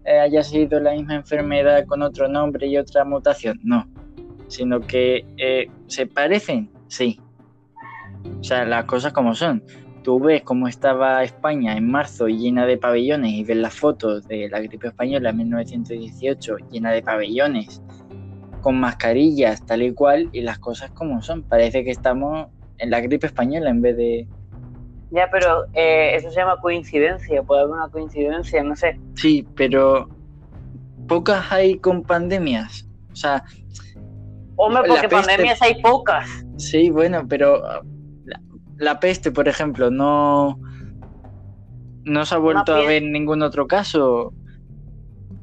[0.06, 3.88] eh, haya sido la misma enfermedad con otro nombre y otra mutación, no,
[4.48, 7.20] sino que eh, se parecen, sí.
[8.40, 9.64] O sea, las cosas como son.
[10.04, 14.50] Tú ves cómo estaba España en marzo llena de pabellones y ves las fotos de
[14.50, 17.82] la gripe española en 1918 llena de pabellones
[18.60, 21.44] con mascarillas tal y cual y las cosas como son.
[21.44, 22.48] Parece que estamos
[22.80, 24.28] en la gripe española en vez de...
[25.14, 29.00] Ya, pero eh, eso se llama coincidencia, puede haber una coincidencia, no sé.
[29.14, 30.10] Sí, pero
[31.08, 32.90] pocas hay con pandemias.
[33.12, 33.44] O sea...
[34.56, 36.28] Hombre, porque pandemias hay pocas.
[36.58, 37.62] Sí, bueno, pero
[38.26, 38.42] la,
[38.78, 40.60] la peste, por ejemplo, no...
[42.06, 44.34] No se ha vuelto a ver ningún otro caso.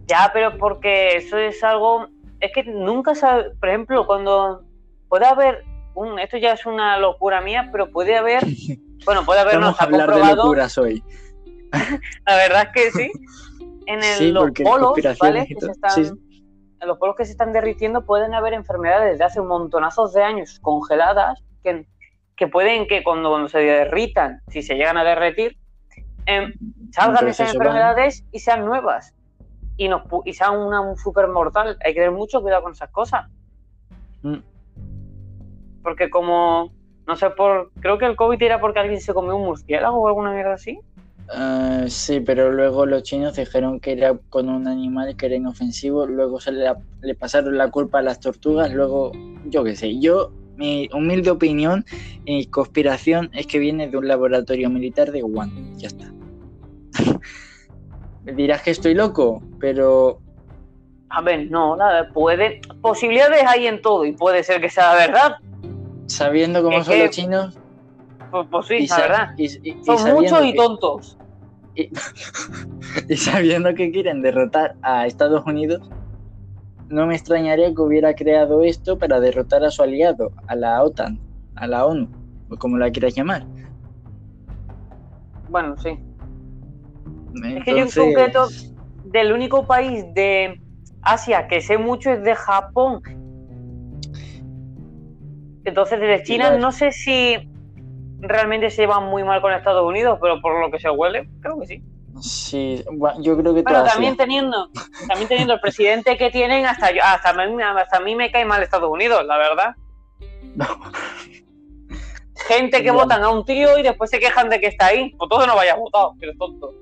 [0.09, 2.09] Ya, pero porque eso es algo.
[2.41, 3.51] Es que nunca sabe.
[3.59, 4.63] Por ejemplo, cuando
[5.09, 6.19] puede haber un.
[6.19, 8.43] Esto ya es una locura mía, pero puede haber.
[9.05, 9.59] Bueno, puede haber.
[9.59, 11.03] Vamos a hablar de locuras hoy.
[12.27, 13.13] La verdad es que sí.
[13.87, 15.47] En el, los polos, ¿vale?
[15.47, 16.19] Que se están,
[16.81, 20.23] En los polos que se están derritiendo pueden haber enfermedades de hace un montonazos de
[20.23, 21.87] años congeladas que,
[22.37, 25.57] que pueden que cuando, cuando se derritan, si se llegan a derretir,
[26.27, 26.53] eh,
[26.93, 29.15] salgan esas enfermedades y sean nuevas
[29.77, 31.79] y, nos, y sean una un super mortal.
[31.85, 33.27] Hay que tener mucho cuidado con esas cosas.
[34.23, 34.39] Mm.
[35.83, 36.71] Porque como,
[37.11, 40.07] no sé, por creo que el COVID era porque alguien se comió un murciélago o
[40.07, 40.79] alguna mierda así.
[41.37, 46.07] Uh, sí, pero luego los chinos dijeron que era con un animal que era inofensivo,
[46.07, 49.11] luego se le, le pasaron la culpa a las tortugas, luego,
[49.46, 51.85] yo qué sé, yo, mi humilde opinión
[52.27, 56.12] y conspiración es que viene de un laboratorio militar de Wuhan, ya está.
[58.37, 60.20] dirás que estoy loco, pero...
[61.09, 62.61] A ver, no, nada, puede...
[62.81, 65.38] Posibilidades hay en todo y puede ser que sea verdad.
[66.11, 67.59] Sabiendo cómo son los chinos...
[68.31, 69.29] Pues, pues sí, la verdad.
[69.85, 71.18] son muchos y tontos.
[73.09, 75.88] Y, sabiendo que quieren derrotar a Estados Unidos,
[76.88, 81.20] no me extrañaría que hubiera creado esto para derrotar a su aliado, a la OTAN,
[81.55, 82.09] a la ONU,
[82.51, 83.46] o como la quieras llamar.
[85.49, 85.96] Bueno, sí.
[87.44, 88.49] Es que yo en concreto,
[89.05, 90.61] del único país de
[91.03, 93.01] Asia que sé mucho es de Japón.
[95.64, 97.37] Entonces, desde China no sé si
[98.20, 101.59] realmente se llevan muy mal con Estados Unidos, pero por lo que se huele, creo
[101.61, 101.83] que sí.
[102.20, 102.85] Sí,
[103.20, 104.68] yo creo que Pero también teniendo,
[105.07, 108.62] también teniendo el presidente que tienen, hasta yo, hasta, hasta a mí me cae mal
[108.62, 109.75] Estados Unidos, la verdad.
[112.49, 115.14] Gente que votan a un tío y después se quejan de que está ahí.
[115.16, 116.75] Pues todo no vaya votado, pero es tonto.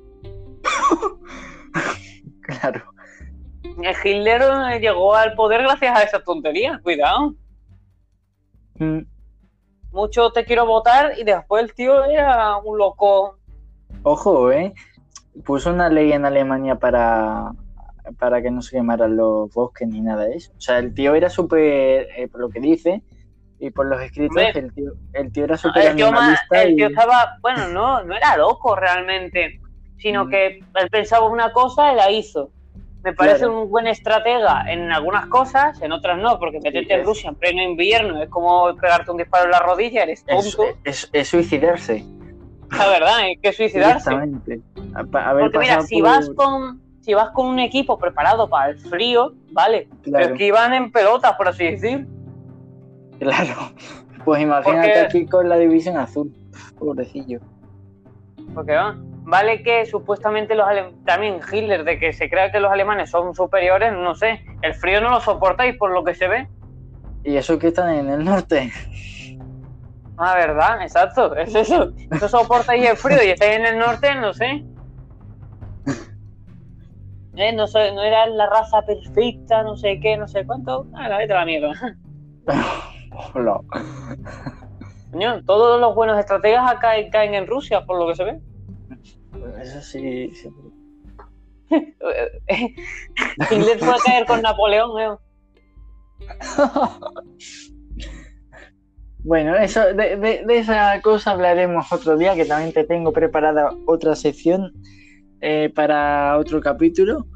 [2.40, 2.84] claro.
[4.02, 4.42] Hitler
[4.80, 7.34] llegó al poder gracias a esa tontería, cuidado.
[8.78, 9.00] Mm.
[9.90, 13.38] Mucho te quiero votar y después el tío era un loco.
[14.02, 14.74] Ojo, ¿eh?
[15.44, 17.52] Puso una ley en Alemania para,
[18.18, 20.52] para que no se quemaran los bosques ni nada de eso.
[20.56, 23.02] O sea, el tío era súper, eh, por lo que dice,
[23.58, 26.62] y por los escritos, el tío, el tío era súper animalista.
[26.62, 29.60] El tío estaba, bueno, no, no era loco realmente
[29.98, 30.30] sino mm.
[30.30, 32.50] que él pensaba una cosa y la hizo.
[33.04, 37.30] Me parece un buen estratega en algunas cosas, en otras no, porque meterte en Rusia
[37.30, 40.64] en pleno invierno es como pegarte un disparo en la rodilla, eres tonto.
[40.84, 42.04] Es, es, suicidarse.
[42.70, 44.11] La verdad, es que suicidarse.
[44.11, 44.61] Exactamente.
[45.40, 49.88] porque mira, si vas con si vas con un equipo preparado para el frío, vale,
[50.04, 52.06] pero que iban en pelotas, por así decir.
[53.18, 53.72] Claro.
[54.24, 56.30] Pues imagínate aquí con la división azul,
[56.78, 57.40] pobrecillo.
[58.52, 58.94] Porque va
[59.28, 60.66] vale que supuestamente los
[61.04, 65.02] también Hitler, de que se crea que los alemanes son superiores, no sé, el frío
[65.02, 66.48] no lo soportáis por lo que se ve.
[67.24, 68.72] ¿Y eso que están en el norte?
[70.16, 71.92] Ah, verdad, exacto, es eso.
[72.10, 74.64] No soportáis el frío y estáis en el norte, no sé.
[77.40, 80.88] Eh, no, sé, no era la raza perfecta, no sé qué, no sé cuánto.
[80.92, 81.70] Ah, la vete la mierda.
[83.32, 83.60] Hola.
[85.46, 88.40] todos los buenos estrategas acá caen en Rusia, por lo que se ve.
[89.56, 90.32] Eso sí.
[93.50, 95.18] Hitler fue a caer con Napoleón,
[99.24, 104.72] Bueno, eso, de, esa cosa hablaremos otro día, que también te tengo preparada otra sección
[105.40, 107.26] eh, para otro capítulo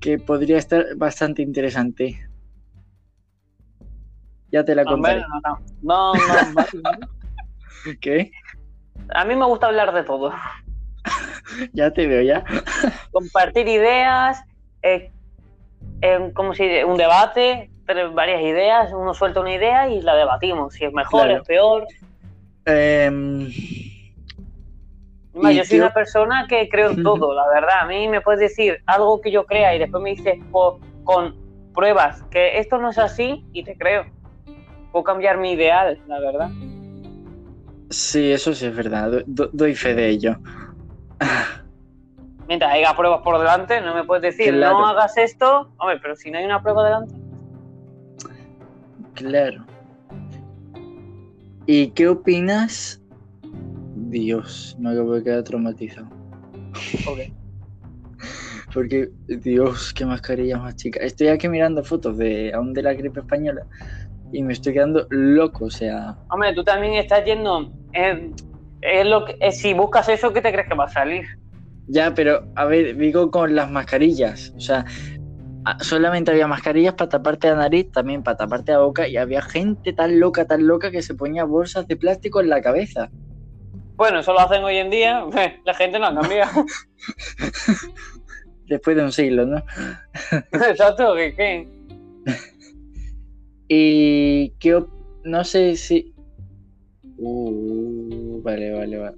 [0.00, 2.28] que podría estar bastante interesante.
[4.50, 5.22] Ya te la contaré.
[5.82, 7.08] No, no, no.
[8.00, 8.30] ¿Qué?
[9.14, 10.32] A mí me gusta hablar de todo.
[11.72, 12.44] ya te veo, ya.
[13.10, 14.42] Compartir ideas,
[14.82, 15.10] eh,
[16.34, 17.70] como si un debate,
[18.12, 21.86] varias ideas, uno suelta una idea y la debatimos, si es mejor, es peor.
[22.64, 23.50] Em,
[25.34, 27.80] yo soy una persona que creo en todo, la verdad.
[27.82, 30.38] A mí me puedes decir algo que yo crea y después me dices
[31.04, 31.36] con
[31.74, 34.06] pruebas que esto no es así y te creo.
[34.92, 36.50] Puedo cambiar mi ideal, la verdad.
[37.90, 39.22] Sí, eso sí es verdad.
[39.26, 40.36] doy fe de ello.
[42.48, 45.72] Mientras haya pruebas por delante, no me puedes decir, no hagas esto.
[45.78, 47.14] Hombre, pero si no hay una prueba delante.
[49.14, 49.64] Claro.
[51.66, 53.00] ¿Y qué opinas?
[53.94, 56.08] Dios, me acabo de quedar traumatizado.
[58.74, 61.00] Porque, Dios, qué mascarilla más chica.
[61.00, 63.66] Estoy aquí mirando fotos de aún de la gripe española
[64.32, 66.16] y me estoy quedando loco, o sea.
[66.30, 67.70] Hombre, tú también estás yendo.
[67.92, 68.30] eh,
[68.82, 71.24] es lo que, eh, si buscas eso, ¿qué te crees que va a salir?
[71.86, 74.52] Ya, pero a ver, digo con las mascarillas.
[74.56, 74.84] O sea,
[75.64, 79.42] a- solamente había mascarillas para taparte la nariz, también para taparte la boca, y había
[79.42, 83.10] gente tan loca, tan loca que se ponía bolsas de plástico en la cabeza.
[83.96, 85.24] Bueno, eso lo hacen hoy en día.
[85.64, 86.64] La gente no ha cambiado.
[88.66, 89.62] Después de un siglo, ¿no?
[90.52, 91.34] Exacto, ¿qué?
[91.34, 91.68] qué?
[93.68, 94.52] Y
[95.24, 96.12] no sé si.
[97.18, 99.16] Uh, vale, vale, vale.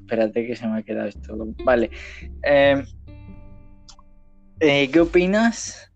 [0.00, 1.36] Espérate que se me ha quedado esto.
[1.64, 1.90] Vale.
[2.42, 2.82] Eh,
[4.60, 5.92] eh, ¿Qué opinas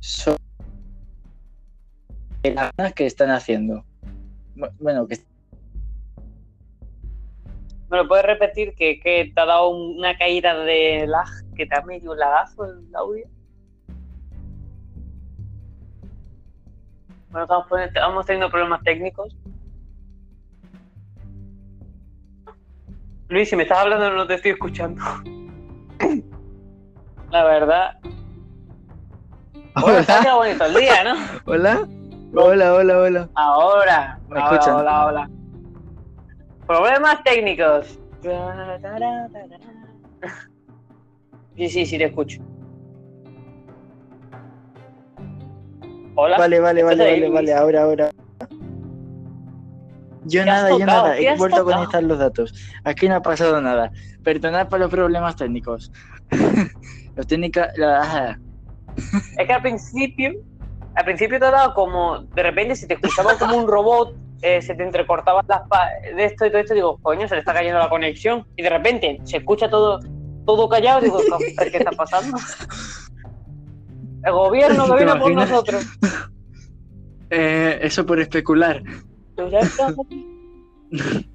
[0.00, 0.38] sobre
[2.44, 3.84] las que están haciendo?
[4.56, 5.18] Bu- Bueno, que
[7.90, 8.74] ¿Me lo puedes repetir?
[8.74, 11.26] Que, que te ha dado una caída de lag,
[11.56, 13.26] que te ha medio lagazo el audio.
[17.30, 17.46] Bueno,
[17.86, 19.34] estamos teniendo problemas técnicos.
[23.28, 25.02] Luis, si me estás hablando no te estoy escuchando.
[27.30, 27.98] La verdad.
[29.74, 31.14] Ha quedado bonito el día, ¿no?
[31.44, 31.86] Hola,
[32.34, 33.28] hola, hola, hola.
[33.34, 34.18] Ahora.
[34.28, 34.76] ¿Me ahora, escuchan?
[34.76, 35.30] Hola, hola.
[36.66, 37.98] Problemas técnicos.
[41.56, 42.40] Sí, sí, sí, te escucho.
[46.14, 46.38] Hola.
[46.38, 48.10] Vale, vale, vale, vale, vale, ahora, ahora.
[50.28, 52.54] Yo ¿Qué has nada, yo nada, ¿Qué he vuelto a conectar los datos.
[52.84, 53.90] Aquí no ha pasado nada.
[54.22, 55.90] Perdonad por los problemas técnicos.
[57.16, 57.66] los técnicos.
[57.76, 58.38] la-
[59.38, 60.32] Es que al principio,
[60.94, 64.60] al principio te ha dado como, de repente se te escuchaba como un robot, eh,
[64.60, 65.62] se te entrecortaban las
[66.14, 68.46] de esto y todo esto, digo, coño, se le está cayendo la conexión.
[68.56, 69.98] Y de repente se escucha todo,
[70.44, 71.18] todo callado, digo,
[71.58, 72.36] ¿qué está pasando?
[74.24, 75.86] El gobierno que ¿Te viene por nosotros.
[77.30, 78.82] Eh, eso por especular.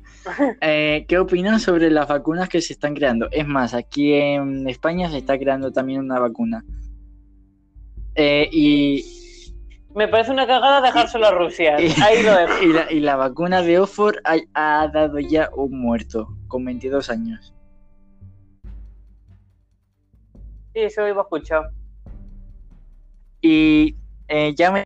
[0.62, 3.28] Eh, ¿Qué opinas sobre las vacunas que se están creando?
[3.30, 6.64] Es más, aquí en España se está creando también una vacuna.
[8.16, 9.04] Eh, y,
[9.94, 11.76] Me parece una cagada dejárselo a Rusia.
[11.82, 12.64] y, Ahí lo dejo.
[12.64, 17.10] y la, y la vacuna de Oxford ha, ha dado ya un muerto con 22
[17.10, 17.54] años.
[20.74, 21.70] Sí, eso iba a escuchar.
[23.42, 23.98] Y
[24.30, 24.86] eh, ya me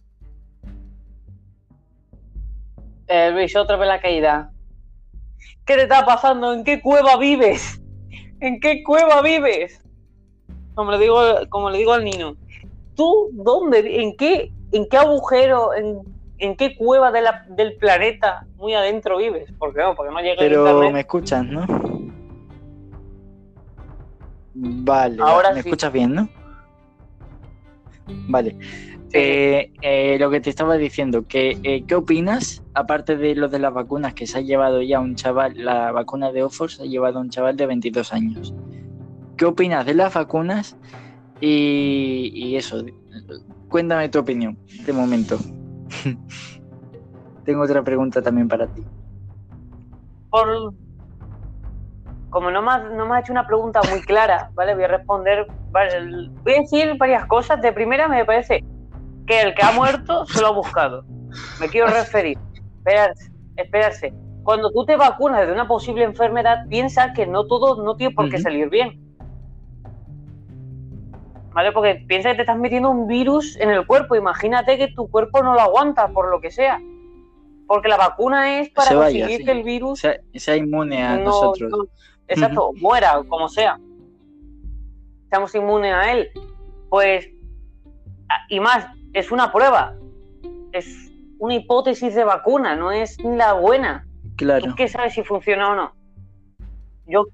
[3.07, 4.51] Eh, Luis, otra vez la caída.
[5.65, 6.53] ¿Qué te está pasando?
[6.53, 7.81] ¿En qué cueva vives?
[8.39, 9.81] ¿En qué cueva vives?
[10.75, 12.35] Como le digo, como le digo al niño.
[12.95, 14.01] ¿Tú dónde?
[14.01, 15.73] ¿En qué, en qué agujero?
[15.73, 15.99] En,
[16.39, 19.51] en qué cueva de la- del planeta muy adentro vives?
[19.57, 20.93] Porque no, porque no llega el Pero internet.
[20.93, 21.65] me escuchas, ¿no?
[24.53, 25.69] Vale, Ahora me sí.
[25.69, 26.29] escuchas bien, ¿no?
[28.29, 28.55] Vale.
[29.13, 32.63] Eh, eh, lo que te estaba diciendo, que, eh, ¿qué opinas?
[32.73, 36.31] Aparte de lo de las vacunas, que se ha llevado ya un chaval, la vacuna
[36.31, 38.53] de Oxford se ha llevado un chaval de 22 años.
[39.37, 40.77] ¿Qué opinas de las vacunas?
[41.39, 42.83] Y, y eso,
[43.69, 45.37] cuéntame tu opinión, de momento.
[47.45, 48.83] Tengo otra pregunta también para ti.
[50.29, 50.73] por
[52.29, 54.75] como no me, has, no me has hecho una pregunta muy clara, ¿vale?
[54.75, 57.61] Voy a responder, voy a decir varias cosas.
[57.61, 58.63] De primera me parece
[59.27, 61.03] que el que ha muerto se lo ha buscado.
[61.59, 62.37] Me quiero referir.
[62.77, 64.13] Esperarse, esperarse.
[64.43, 68.29] Cuando tú te vacunas de una posible enfermedad, piensa que no todo no tiene por
[68.29, 69.03] qué salir bien.
[71.53, 71.71] ¿Vale?
[71.71, 74.15] Porque piensa que te estás metiendo un virus en el cuerpo.
[74.15, 76.79] Imagínate que tu cuerpo no lo aguanta por lo que sea.
[77.67, 79.45] Porque la vacuna es para vaya, conseguir sí.
[79.45, 81.69] que el virus Sea, sea inmune a no- nosotros.
[81.69, 81.87] no-
[82.27, 83.77] exacto, muera, como sea.
[85.29, 86.29] Seamos inmunes a él.
[86.89, 87.27] Pues,
[88.49, 88.87] y más,
[89.17, 89.95] es una prueba.
[90.71, 94.07] Es una hipótesis de vacuna, no es la buena.
[94.35, 94.65] Claro.
[94.65, 95.91] ¿Tú qué sabes si funciona o no?
[97.07, 97.25] Yo,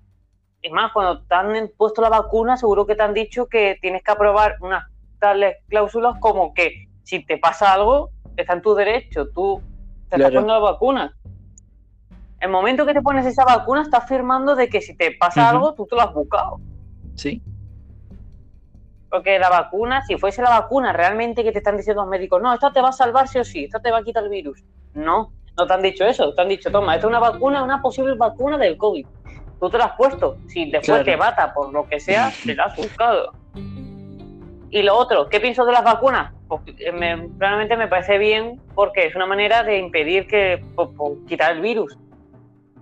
[0.61, 4.01] es más, cuando te han puesto la vacuna, seguro que te han dicho que tienes
[4.03, 4.85] que aprobar unas
[5.19, 9.61] tales cláusulas como que si te pasa algo, está en tu derecho, tú
[10.09, 10.33] te estás Claro.
[10.35, 11.13] poniendo la vacuna.
[12.39, 15.73] El momento que te pones esa vacuna, estás firmando de que si te pasa algo,
[15.73, 16.59] tú te lo has buscado.
[17.15, 17.41] Sí.
[19.13, 22.51] Porque la vacuna, si fuese la vacuna realmente que te están diciendo los médicos, no,
[22.51, 24.63] esta te va a salvar sí o sí, esta te va a quitar el virus.
[24.95, 27.79] No, no te han dicho eso, te han dicho, toma, esta es una vacuna, una
[27.79, 29.05] posible vacuna del COVID.
[29.59, 31.05] Tú te la has puesto, si después Claro.
[31.05, 33.35] te mata por lo que sea, te la has buscado.
[34.71, 36.33] Y lo otro, ¿qué pienso de las vacunas?
[36.47, 40.89] pues, eh, me- realmente me parece bien porque es una manera de impedir que pues,
[40.97, 41.95] pues, quitar el virus.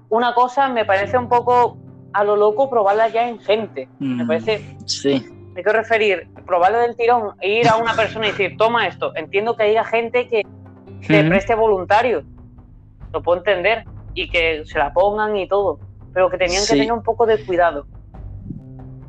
[0.10, 1.78] Una cosa me parece un poco
[2.14, 3.90] a lo loco probarla ya en gente.
[4.00, 8.28] Me Mm, parece, Sí, me quiero referir, probarlo del tirón e ir a una persona
[8.28, 9.14] y decir, toma esto.
[9.16, 10.44] Entiendo que haya gente que
[11.02, 12.24] se preste voluntario.
[13.12, 13.84] Lo puedo entender.
[14.14, 15.80] Y que se la pongan y todo.
[16.14, 16.74] Pero que tenían Sí.
[16.74, 17.86] que tener un poco de cuidado.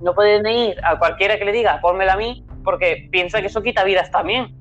[0.01, 3.63] No pueden ir a cualquiera que le diga, pónmela a mí, porque piensa que eso
[3.63, 4.55] quita vidas también.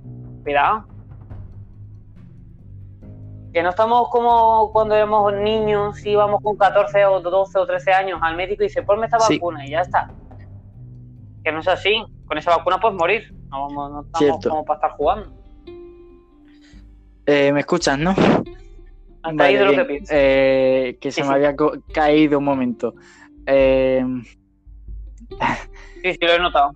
[0.44, 0.86] Cuidado.
[3.54, 8.20] Que no estamos como cuando éramos niños, íbamos con 14 o 12 o 13 años
[8.22, 9.36] al médico y dice, ponme esta Sí.
[9.38, 10.10] vacuna y ya está.
[11.44, 12.04] Que no es así.
[12.26, 13.34] Con esa vacuna puedes morir.
[13.50, 14.50] No, vamos, no estamos Cierto.
[14.50, 15.34] como para estar jugando.
[17.26, 18.12] Eh, ¿me escuchas, no?
[19.24, 20.04] Hasta ahí de lo que.
[20.10, 21.34] Eh, que se Sí, me sí.
[21.46, 21.56] había
[21.94, 22.96] caído un momento.
[23.46, 24.04] Eh,
[26.04, 26.72] Sí, sí, lo he notado.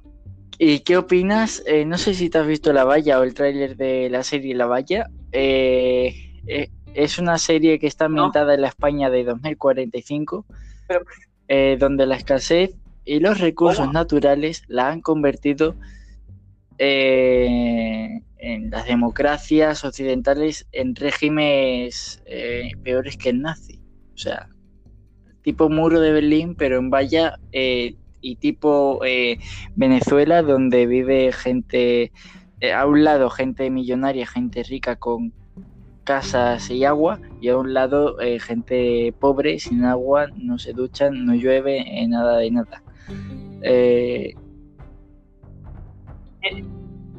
[0.58, 1.62] ¿Y qué opinas?
[1.66, 4.56] Eh, no sé si te has visto La Valla o el tráiler de la serie
[4.56, 5.08] La Valla.
[5.32, 6.14] Eh,
[6.48, 8.16] eh, es una serie que está No.
[8.24, 10.46] ambientada en la España de 2045,
[10.88, 11.06] Pero-
[11.50, 12.74] eh, donde la escasez
[13.06, 13.94] y los recursos ¿Cómo?
[13.94, 15.76] naturales la han convertido
[16.78, 23.80] eh, en las democracias occidentales en regímenes eh, peores que el nazi.
[24.14, 24.50] O sea,
[25.42, 29.00] tipo muro de Berlín, pero en Valla eh, y tipo
[29.76, 32.12] Venezuela, donde vive gente,
[32.76, 35.32] a un lado gente millonaria, gente rica con
[36.04, 41.36] casas y agua, y a un lado gente pobre, sin agua, no se duchan, no
[41.36, 42.82] llueve, nada de nada.
[43.62, 44.34] Eh,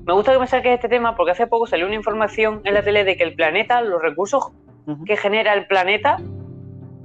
[0.06, 2.82] Me gusta que me saques este tema porque hace poco salió una información en la
[2.82, 4.52] tele de que el planeta, los recursos
[5.04, 6.18] que genera el planeta,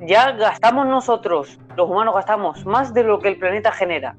[0.02, 4.16] ya gastamos nosotros, los humanos gastamos más de lo que el planeta genera.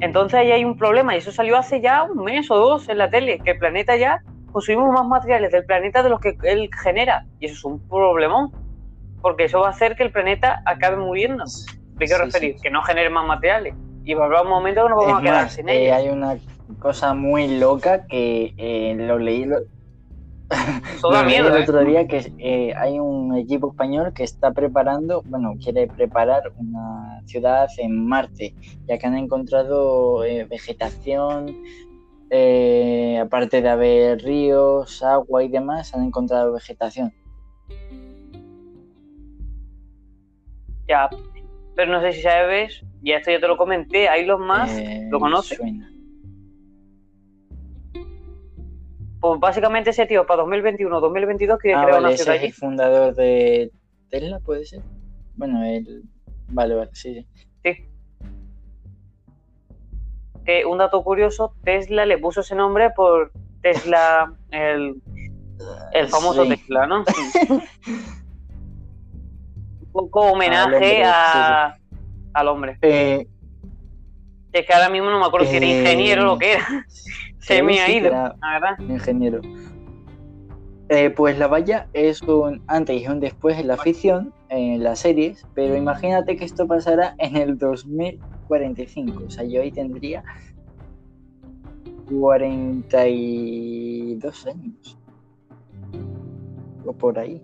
[0.00, 2.98] Entonces ahí hay un problema y eso salió hace ya un mes o dos en
[2.98, 4.22] la tele, que el planeta ya
[4.52, 8.52] consumimos más materiales del planeta de los que él genera y eso es un problemón,
[9.22, 11.44] porque eso va a hacer que el planeta acabe muriendo.
[12.00, 12.54] ¿Me quiero Sí, referir?
[12.56, 12.62] sí.
[12.62, 13.74] Que no genere más materiales.
[14.04, 15.84] Y va a haber un momento que nos vamos es a quedar más, sin eh,
[15.84, 15.96] ellos.
[15.96, 16.38] hay una
[16.80, 19.60] cosa muy loca que eh, lo leí lo-
[21.24, 21.62] leí el ¿eh?
[21.62, 27.20] otro día que eh, hay un equipo español que está preparando, bueno, quiere preparar una
[27.26, 28.54] ciudad en Marte,
[28.88, 31.54] ya que han encontrado vegetación,
[32.30, 37.12] eh, aparte de haber ríos, agua y demás, han encontrado vegetación.
[40.88, 41.08] Ya,
[41.80, 45.08] pero no sé si sabes, ya esto ya te lo comenté, ahí los más, Eh,
[45.10, 45.56] ¿lo conoces?
[45.56, 45.90] suena.
[49.18, 52.40] pues básicamente ese tío para 2021 2022 quiere Ah, crear vale, una ese ciudad es
[52.42, 52.48] allí.
[52.48, 53.70] el fundador de
[54.10, 54.82] Tesla, ¿puede ser?
[55.36, 56.02] Bueno, el...
[56.48, 57.26] Vale, vale, sí, sí.
[57.64, 57.88] Sí.
[60.44, 65.00] Que un dato curioso, Tesla le puso ese nombre por Tesla, el,
[65.92, 66.48] el famoso Sí.
[66.50, 67.04] Tesla, ¿no?
[67.86, 68.19] un
[69.92, 71.78] poco homenaje Al hombre, a,
[72.34, 72.78] al hombre.
[72.82, 73.26] Eh,
[74.52, 76.66] Es que ahora mismo no me acuerdo si era Eh, ingeniero o lo que era.
[77.38, 78.78] Se me ha ido, la verdad.
[78.88, 79.40] ingeniero.
[80.88, 84.98] Eh, pues la valla es un antes y un después en la ficción, en las
[84.98, 89.22] series, pero imagínate que esto pasará en el 2045.
[89.26, 90.24] O sea, yo ahí tendría
[92.10, 94.98] 42 años.
[96.84, 97.40] O por ahí.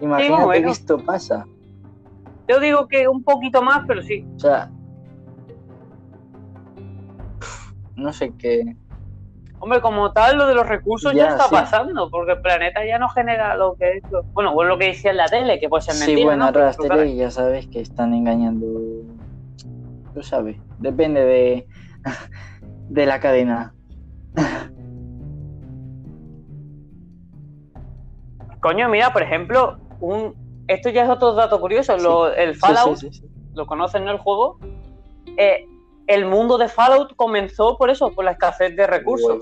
[0.00, 0.66] Imagínate bueno.
[0.66, 1.46] que esto pasa.
[2.48, 4.24] Yo digo que un poquito más, pero sí.
[4.36, 4.70] O sea,
[7.96, 8.76] no sé qué.
[9.60, 11.50] Hombre, como tal, lo de los recursos ya, Ya, está sí.
[11.50, 14.04] pasando, porque el planeta ya no genera lo que es.
[14.08, 16.16] lo- Bueno, o es lo que decía en la tele, que puede ser mentira.
[16.18, 16.44] Sí, bueno, ¿no?
[16.46, 18.66] ahora las teles ya sabes que están engañando.
[20.14, 21.66] Tú sabes, depende de,
[22.88, 23.74] de la cadena.
[28.60, 30.34] Coño, mira, por ejemplo, un
[30.68, 31.96] esto ya es otro dato curioso.
[31.96, 33.26] lo- el Fallout, sí, sí, sí.
[33.54, 34.10] lo conocen, ¿no?
[34.10, 34.58] El juego.
[35.36, 35.66] Eh,
[36.06, 39.38] el mundo de Fallout comenzó por eso, por la escasez de recursos.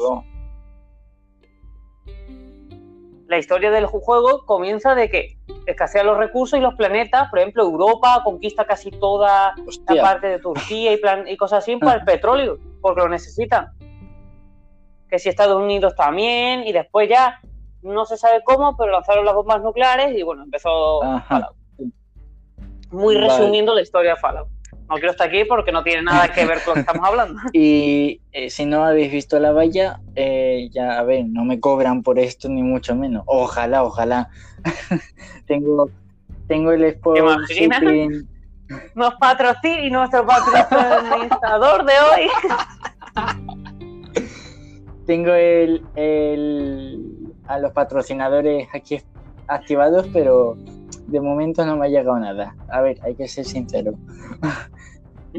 [3.29, 5.37] La historia del ju- juego comienza de que
[5.67, 9.55] escasean los recursos y los planetas, por ejemplo, Europa conquista casi toda
[9.89, 13.69] la parte de Turquía y, plan- y cosas así para el petróleo, porque lo necesitan.
[15.11, 17.41] Que si Estados Unidos también, y después ya
[17.83, 21.25] no se sabe cómo, pero lanzaron las bombas nucleares y bueno, empezó Ajá.
[21.29, 21.57] Fallout.
[22.91, 23.29] Muy Vale.
[23.29, 24.49] resumiendo la historia de Fallout.
[24.89, 27.41] No quiero estar aquí porque no tiene nada que ver con lo que estamos hablando.
[27.53, 32.03] Y eh, si no habéis visto la valla, eh, ya a ver, no me cobran
[32.05, 33.25] por esto ni mucho menos.
[33.27, 34.29] Ojalá, ojalá.
[35.47, 35.91] tengo,
[36.47, 37.19] tengo el Sport.
[38.95, 42.29] Nos patrocina y nuestro patrocinador de hoy.
[45.07, 47.16] tengo el, el-
[47.47, 49.01] a los patrocinadores aquí
[49.49, 50.57] activados, pero
[51.07, 52.57] de momento no me ha llegado nada.
[52.69, 53.95] A ver, hay que ser sincero.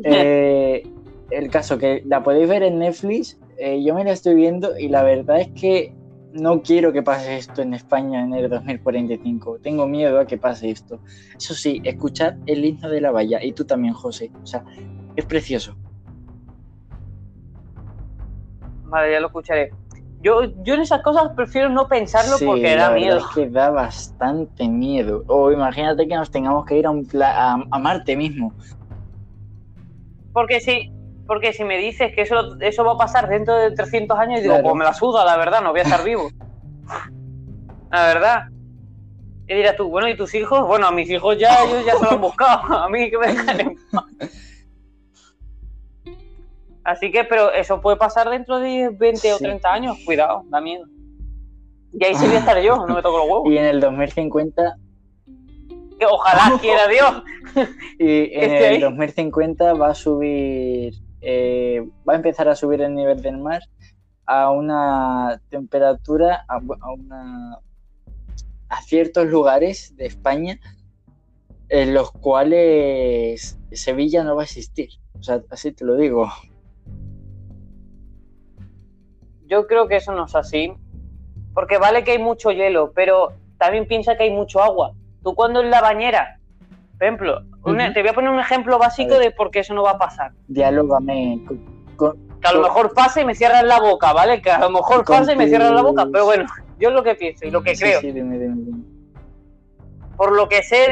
[0.03, 0.87] Eh,
[1.31, 4.89] el caso que la podéis ver en Netflix, eh, yo me la estoy viendo y
[4.89, 5.91] la verdad es que
[6.33, 9.59] no quiero que pase esto en España en el 2045.
[9.63, 10.99] Tengo miedo a que pase esto.
[11.35, 14.31] Eso sí, escuchad el himno de la valla y tú también, José.
[14.43, 14.63] O sea,
[15.15, 15.75] es precioso.
[18.83, 19.71] Vale, ya lo escucharé.
[20.19, 23.17] Yo, yo en esas cosas prefiero no pensarlo Sí, porque da miedo.
[23.17, 25.23] Es que da bastante miedo.
[25.27, 28.55] O imagínate que nos tengamos que ir a, un pla- a, a Marte mismo.
[30.33, 30.89] Porque si,
[31.25, 34.59] porque si me dices que eso, eso va a pasar dentro de 300 años, digo,
[34.61, 36.29] pues me la suda, la verdad, no voy a estar vivo.
[37.91, 38.43] La verdad.
[39.47, 40.67] Y dirás tú, bueno, ¿y tus hijos?
[40.67, 42.61] Bueno, a mis hijos ya, ellos ya se lo han buscado.
[42.83, 44.05] A mí que me dejan en paz.
[46.87, 49.43] Así que, pero eso puede pasar dentro de 20 o Sí.
[49.43, 49.97] 30 años.
[50.05, 50.85] Cuidado, da miedo.
[51.91, 53.51] Y ahí sí voy a estar yo, no me toco los huevos.
[53.51, 54.77] Y en el 2050
[55.99, 57.23] Que ojalá quiera Dios.
[57.99, 58.79] Y en el ahí.
[58.79, 63.61] 2050 va a subir, eh, va a empezar a subir el nivel del mar
[64.25, 66.59] a una temperatura, a
[66.93, 67.59] una,
[68.69, 70.57] a ciertos lugares de España
[71.67, 74.89] en los cuales Sevilla no va a existir.
[75.19, 76.29] O sea, así te lo digo.
[79.47, 80.73] Yo creo que eso no es así.
[81.53, 84.91] Porque vale que hay mucho hielo, pero también piensa que hay mucho agua.
[85.23, 86.39] Tú cuando en la bañera,
[86.97, 87.41] por ejemplo,
[87.93, 90.31] te voy a poner un ejemplo básico de por qué eso no va a pasar.
[90.47, 91.41] Dialógame
[91.97, 94.39] Que a lo mejor pase y me cierran la boca, ¿vale?
[94.41, 96.45] Que a lo mejor pase y me cierran la boca, pero bueno,
[96.79, 98.01] yo es lo que pienso y lo que Sí, creo.
[98.01, 98.83] sí, dime, dime, dime.
[100.15, 100.87] Por lo que sé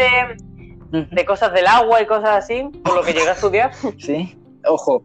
[0.91, 4.35] de, de cosas del agua y cosas así, por lo que llegué a estudiar, Sí,
[4.67, 5.03] ojo.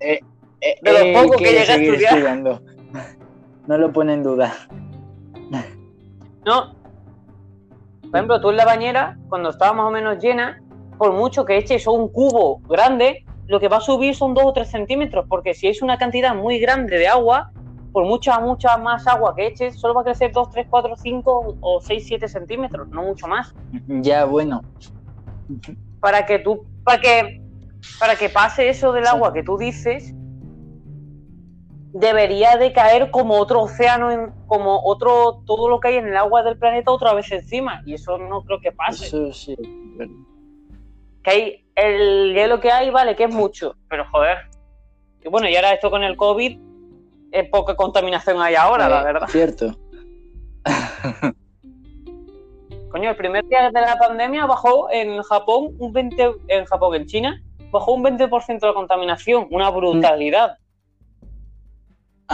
[0.00, 0.20] eh,
[0.62, 2.12] eh, De lo él poco que quiere llegué a estudiar.
[2.14, 2.62] estudiando.
[3.66, 4.52] No lo pone en duda.
[6.44, 6.74] ¿no?
[8.02, 10.62] Por ejemplo, tú en la bañera, cuando estaba más o menos llena,
[10.98, 14.52] por mucho que eches un cubo grande, lo que va a subir son 2 o
[14.52, 17.52] 3 centímetros, porque si es una cantidad muy grande de agua,
[17.92, 21.56] por mucha, mucha más agua que eches, solo va a crecer 2, 3, 4, 5
[21.60, 23.54] o 6, 7 centímetros, no mucho más.
[23.86, 24.62] Ya, bueno.
[26.00, 27.42] Para que tú, para que,
[27.98, 30.14] para que pase eso del agua que tú dices,
[31.92, 36.42] debería de caer como otro océano, como otro, todo lo que hay en el agua
[36.42, 39.06] del planeta otra vez encima, y eso no creo que pase.
[39.06, 39.56] Eso sí.
[41.22, 44.38] que hay el hielo que hay, vale, que es mucho, pero joder.
[45.24, 46.58] Y bueno, y ahora esto con el COVID,
[47.30, 49.28] es poca contaminación hay ahora, la Eh, verdad.
[49.28, 49.78] Cierto.
[52.90, 57.06] Coño, el primer día de la pandemia bajó en Japón un 20, en Japón, en
[57.06, 60.58] China, bajó un 20% la contaminación, una brutalidad.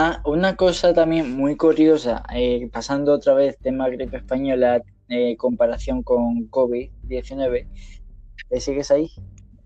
[0.01, 6.05] Ah, una cosa también muy curiosa, eh, pasando otra vez tema gripe española, eh, comparación
[6.05, 7.67] con COVID-19.
[8.51, 9.11] ¿Eh, ¿Sigues ahí?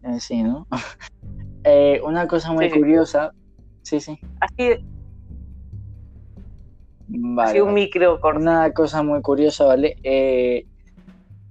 [0.03, 0.67] Eh, sí, ¿no?
[2.07, 3.35] Una cosa muy Sí, curiosa.
[3.83, 4.19] Sí, sí.
[4.41, 4.83] Así,
[7.09, 7.51] Vale.
[7.51, 8.41] así un micro corte.
[8.41, 9.97] Una cosa muy curiosa, ¿vale?
[10.03, 10.65] Eh,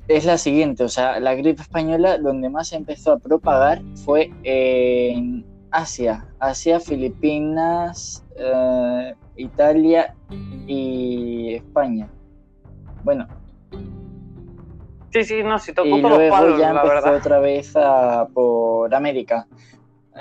[0.07, 4.31] es la siguiente, o sea, la gripe española donde más se empezó a propagar fue
[4.41, 8.51] en Asia, Asia, Filipinas, eh,
[9.35, 10.13] Italia
[10.67, 12.09] y España.
[13.03, 13.27] Bueno,
[15.13, 17.15] Sí, sí, no, si tocó y todos los luego palos, ya la empezó verdad.
[17.17, 19.45] otra vez a- por América.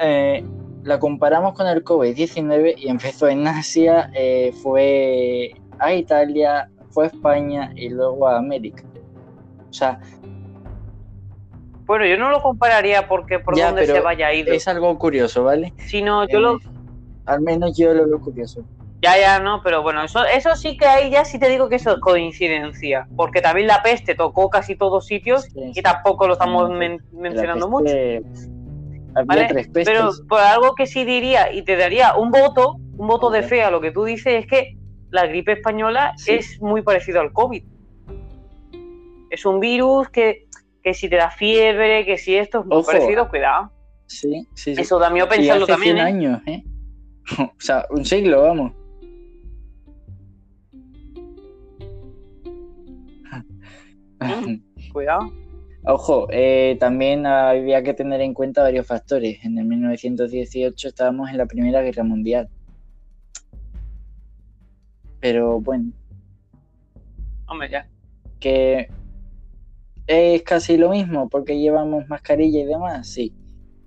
[0.00, 0.44] Eh,
[0.82, 7.06] la comparamos con el COVID-19 y empezó en Asia, eh, fue a Italia, fue a
[7.08, 8.82] España y luego a América.
[9.68, 10.00] O sea,
[11.86, 14.96] Bueno, yo no lo compararía porque por Ya, donde se vaya a ir, es algo
[14.96, 15.72] curioso, ¿vale?
[15.76, 16.58] sino yo lo, Eh,
[17.26, 18.64] Al menos yo lo veo curioso.
[19.02, 21.76] Ya, ya, no, pero bueno, eso, eso sí que ahí ya sí te digo que
[21.76, 26.34] eso es coincidencia, porque también la peste tocó casi todos sitios Sí, y tampoco lo
[26.34, 27.90] estamos Sí, men- La mencionando mucho.
[27.94, 29.46] Había ¿vale?
[29.48, 29.86] tres pestes.
[29.86, 33.62] Pero por algo que sí diría y te daría un voto, un voto de fe
[33.62, 34.76] a lo que tú dices es que
[35.10, 36.32] la gripe española Sí.
[36.32, 37.64] es muy parecido al COVID.
[39.30, 40.46] Es un virus que,
[40.82, 42.86] que si te da fiebre, que si esto es muy Ojo.
[42.86, 43.70] parecido, cuidado.
[44.06, 44.80] Sí, sí, sí.
[44.82, 46.10] Eso da miedo Y pensarlo hace también, 100 ¿eh?
[46.10, 46.62] años, ¿eh?
[47.40, 48.72] O sea, un siglo, vamos.
[54.92, 55.32] Cuidado.
[55.84, 59.42] Ojo, eh, también había que tener en cuenta varios factores.
[59.44, 62.48] En el 1918 estábamos en la Primera Guerra Mundial.
[65.20, 65.92] Pero bueno,
[67.46, 67.88] Hombre, ya.
[68.38, 68.88] que
[70.06, 73.34] es casi lo mismo porque llevamos mascarilla y demás, sí.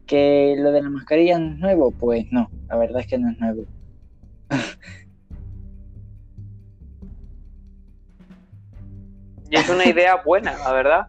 [0.05, 3.29] Que lo de la mascarilla no es nuevo, pues no, la verdad es que no
[3.29, 3.65] es nuevo.
[9.55, 11.07] es una idea buena, la verdad.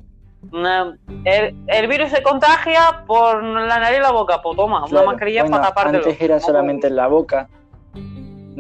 [1.25, 5.65] el, virus se contagia por la nariz y la boca, pues toma, una mascarilla para
[5.65, 6.05] tapártelo.
[6.05, 7.49] Antes era solamente en la boca,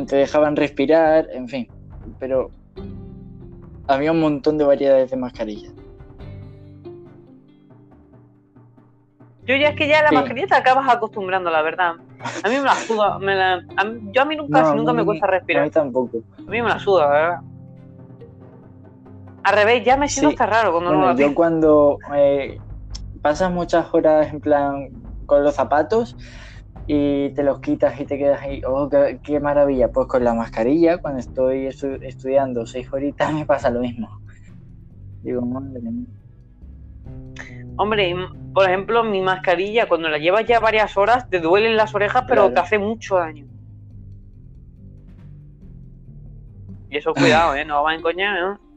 [0.07, 1.69] te dejaban respirar, en fin,
[2.19, 2.51] pero
[3.89, 5.73] había un montón de variedades de mascarillas.
[9.47, 11.97] Yo ya es que ya la mascarilla te acabas acostumbrando, la verdad.
[12.43, 13.19] A mí me la suda.
[13.19, 13.63] Me la,
[14.11, 15.65] yo a mí nunca, nunca me cuesta respirar.
[15.65, 16.23] A mí tampoco.
[16.39, 17.41] A mí me la suda, ¿verdad?
[19.45, 22.59] Al revés, ya me siento hasta raro cuando no lo Yo cuando eh,
[23.21, 24.89] pasas muchas horas en plan
[25.27, 26.17] con los zapatos
[26.87, 28.89] y te los quitas y te quedas ahí, oh,
[29.23, 29.93] qué, maravilla.
[29.93, 34.21] Pues con la mascarilla, cuando estoy estudiando seis horitas, me pasa lo mismo.
[35.23, 36.07] Digo, madre mía.
[37.77, 38.15] Hombre,
[38.55, 42.53] por ejemplo, mi mascarilla, cuando la llevas ya varias horas, te duelen las orejas, pero
[42.53, 43.47] te hace mucho daño.
[46.89, 47.65] Y eso, cuidado, ¿eh?
[47.65, 48.74] No va en coña, ¿no?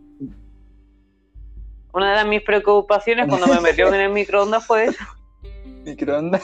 [1.94, 5.04] Una de mis preocupaciones cuando me metió en el microondas fue eso.
[5.86, 6.44] ¿Microondas?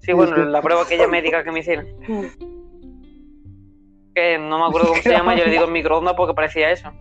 [0.00, 1.86] Sí, bueno, la prueba aquella médica que me hicieron.
[4.14, 6.92] Que no me acuerdo cómo se llama, yo le digo microondas porque parecía eso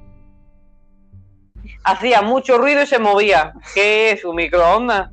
[1.83, 3.53] hacía mucho ruido y se movía.
[3.73, 5.11] ¿Qué es un microondas?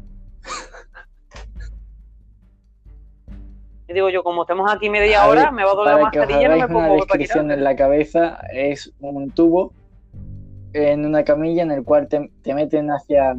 [3.91, 6.57] Y digo yo, como estemos aquí media hora, me va a doler la mascarilla, no
[6.59, 9.73] me puedo una descripción en la cabeza es un tubo
[10.75, 13.35] en una camilla en el cual te, meten hacia.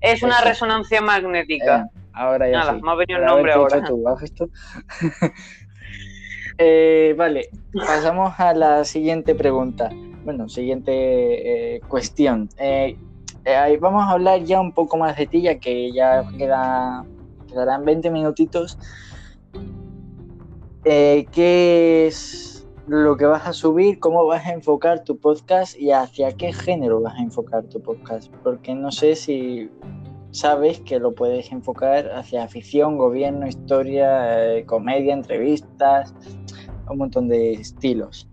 [0.00, 1.86] Es una resonancia magnética.
[1.94, 2.58] Eh, ahora ya.
[2.58, 3.84] Nada, me ha venido el nombre ahora.
[3.84, 4.02] Tú,
[6.58, 9.90] eh, vale, pasamos a la siguiente pregunta.
[10.24, 12.48] Bueno, siguiente eh, cuestión.
[12.58, 12.98] Eh,
[13.78, 17.04] vamos a hablar ya un poco más de ti, ya que ya queda,
[17.48, 18.76] quedarán 20 minutitos.
[20.82, 23.98] ¿Qué es lo que vas a subir?
[23.98, 25.78] ¿Cómo vas a enfocar tu podcast?
[25.78, 28.32] ¿Y hacia qué género vas a enfocar tu podcast?
[28.42, 29.70] Porque no sé si
[30.30, 36.14] sabes que lo puedes enfocar hacia ficción, gobierno, historia, comedia, entrevistas,
[36.88, 38.26] un montón de estilos.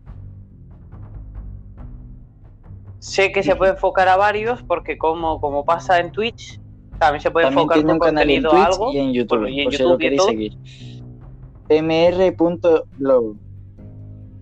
[3.00, 6.60] Sé que se puede enfocar a varios porque como, como pasa en Twitch,
[6.98, 8.92] también se puede enfocar por contenido a algo.
[8.92, 10.58] Y en YouTube, por, si lo queréis seguir.
[11.70, 13.38] mr.blog.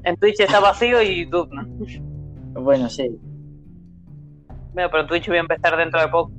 [0.03, 2.61] En Twitch está vacío y YouTube no.
[2.61, 3.09] Bueno, sí.
[4.73, 6.32] Bueno, pero en Twitch voy a empezar dentro de poco.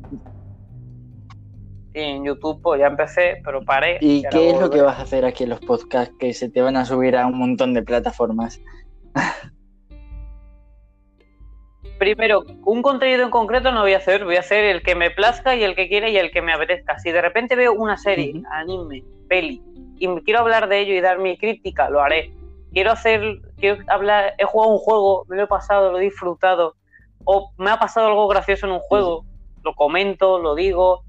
[1.94, 3.98] Y en YouTube pues ya empecé, pero paré.
[4.00, 6.60] ¿Y qué es lo que vas a hacer aquí en los podcasts que se te
[6.60, 8.60] van a subir a un montón de plataformas?
[11.98, 15.10] primero, un contenido en concreto no voy a hacer, voy a hacer el que me
[15.10, 16.98] plazca y el que quiera y el que me apetezca.
[16.98, 19.62] Si de repente veo una serie, anime, peli,
[19.98, 22.32] y quiero hablar de ello y dar mi crítica, lo haré.
[22.72, 26.74] Quiero hacer, quiero hablar, he jugado un juego, me lo he pasado, lo he disfrutado,
[27.24, 29.24] o me ha pasado algo gracioso en un juego,
[29.62, 31.02] lo comento, lo digo,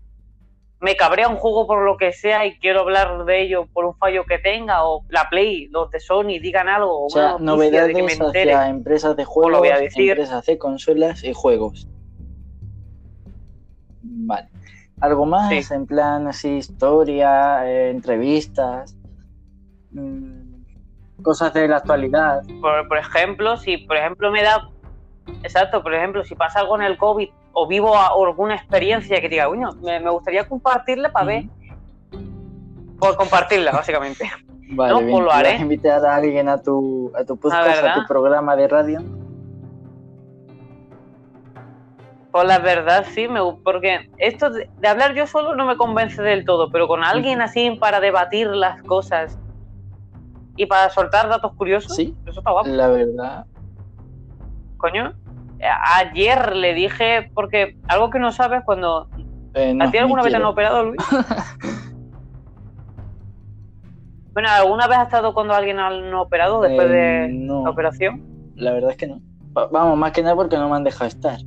[0.80, 3.96] me cabrea un juego por lo que sea y quiero hablar de ello por un
[3.96, 8.42] fallo que tenga, o la Play, los de Sony digan algo, o sea, novedades de
[8.42, 10.12] hacia empresas de juegos, lo voy a decir.
[10.12, 11.88] empresas de consolas y juegos.
[14.02, 14.50] Vale.
[15.00, 15.72] ¿Algo más?
[15.72, 18.98] En plan así, historia, eh, entrevistas,
[19.91, 22.41] mm, cosas de la actualidad.
[22.62, 24.70] Por, por ejemplo, si por ejemplo me da...
[25.43, 29.48] Exacto, por ejemplo, si pasa algo en el COVID o vivo alguna experiencia que diga,
[29.48, 31.43] bueno, me, gustaría compartirla para ver.
[33.00, 34.30] Por compartirla, básicamente.
[34.70, 35.12] Vale, ¿No?
[35.12, 35.52] Pues lo haré.
[35.52, 39.04] ¿Vas a invitar a alguien a tu, a tu podcast, a tu programa de radio?
[42.38, 46.46] Pues la verdad, sí, me, porque esto de, hablar yo solo no me convence del
[46.46, 49.40] todo, pero con alguien así para debatir las cosas
[50.56, 52.70] y para soltar datos curiosos, sí, eso está guapo.
[52.70, 53.48] La verdad.
[54.78, 55.16] Coño,
[55.96, 59.10] ayer le dije, porque algo que no sabes cuando...
[59.56, 61.02] Eh, ¿A ti alguna vez te han operado, Luis?
[64.34, 68.22] bueno, ¿alguna vez has estado cuando alguien ha operado después de eh, la operación?
[68.54, 69.22] La verdad es que no.
[69.72, 71.40] Vamos, más que nada porque no me han dejado estar.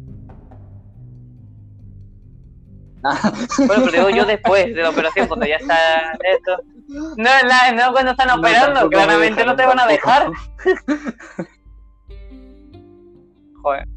[3.67, 6.59] bueno, pero digo yo después de la operación, cuando ya está esto.
[6.89, 10.31] No, no, cuando están operando, claramente no te van a dejar.
[13.63, 13.89] Joder.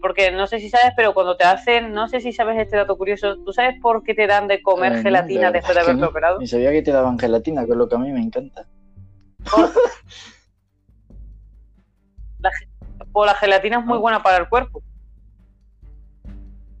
[0.00, 2.96] Porque no sé si sabes, pero cuando te hacen, no sé si sabes este dato
[2.96, 6.38] curioso, ¿tú sabes por qué te dan de comer eh, gelatina después de haberte operado?
[6.38, 8.66] Ni sabía que te daban gelatina, que es lo que a mí me encanta.
[12.38, 12.50] La,
[13.10, 14.82] pues la gelatina es muy buena para el cuerpo.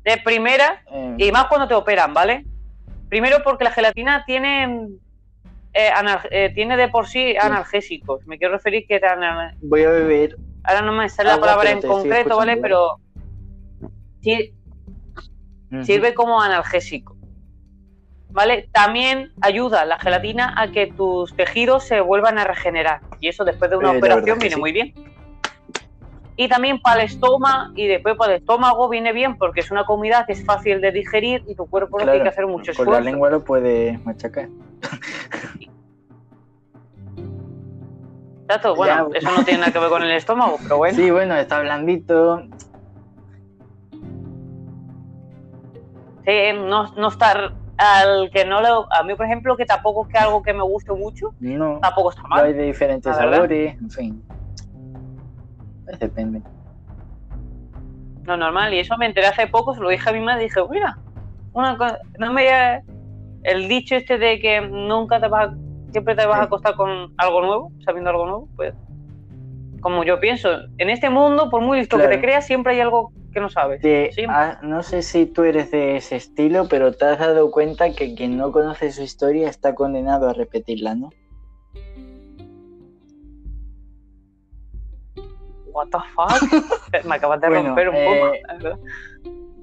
[0.04, 1.14] De primera, eh.
[1.18, 2.44] y más cuando te operan, ¿vale?
[3.08, 4.88] Primero porque la gelatina tiene
[5.72, 5.90] eh,
[6.30, 8.26] eh, tiene de por sí analgésicos.
[8.26, 9.00] Me quiero referir que
[9.62, 10.36] Voy a beber.
[10.62, 12.56] ahora no me sale la palabra en concreto, ¿vale?
[12.58, 13.00] Pero
[14.20, 14.54] sí,
[15.82, 17.16] sirve como analgésico.
[18.30, 18.68] ¿Vale?
[18.72, 23.00] También ayuda la gelatina a que tus tejidos se vuelvan a regenerar.
[23.20, 24.60] Y eso después de una Eh, operación viene sí.
[24.60, 24.92] muy bien.
[26.36, 29.84] Y también para el estómago y después para el estómago viene bien porque es una
[29.84, 32.86] comida que es fácil de digerir y tu cuerpo no tiene que hacer mucho con
[32.86, 33.00] la esfuerzo.
[33.10, 34.48] lengua lo puede machacar.
[38.42, 39.18] Exacto, bueno, Ya.
[39.18, 40.96] eso no tiene nada que ver con el estómago, pero bueno.
[40.96, 42.42] Sí, bueno, está blandito.
[46.26, 48.92] Sí, no, no estar al que no lo.
[48.92, 51.78] A mí, por ejemplo, que tampoco es que algo que me guste mucho, No.
[51.80, 52.44] tampoco está mal.
[52.46, 54.22] hay de diferentes sabores, en fin.
[55.84, 56.42] Pues depende.
[58.26, 58.72] No, normal.
[58.74, 60.98] Y eso me enteré hace poco, se lo dije a mi madre y dije, mira,
[61.52, 62.82] una cosa, no me
[63.44, 65.54] el dicho este de que nunca te vas a,
[65.92, 68.74] siempre te vas a acostar con algo nuevo, sabiendo algo nuevo, pues
[69.84, 73.12] como yo pienso, en este mundo, por muy listo que te creas, siempre hay algo
[73.34, 73.82] que no sabes.
[73.82, 74.26] Siempre.
[74.30, 78.14] ah, no sé si tú eres de ese estilo, pero te has dado cuenta que
[78.14, 81.10] quien no conoce su historia está condenado a repetirla, ¿no?
[85.74, 86.40] What the fuck?
[87.04, 88.80] me acabas de Bueno, romper un eh, poco.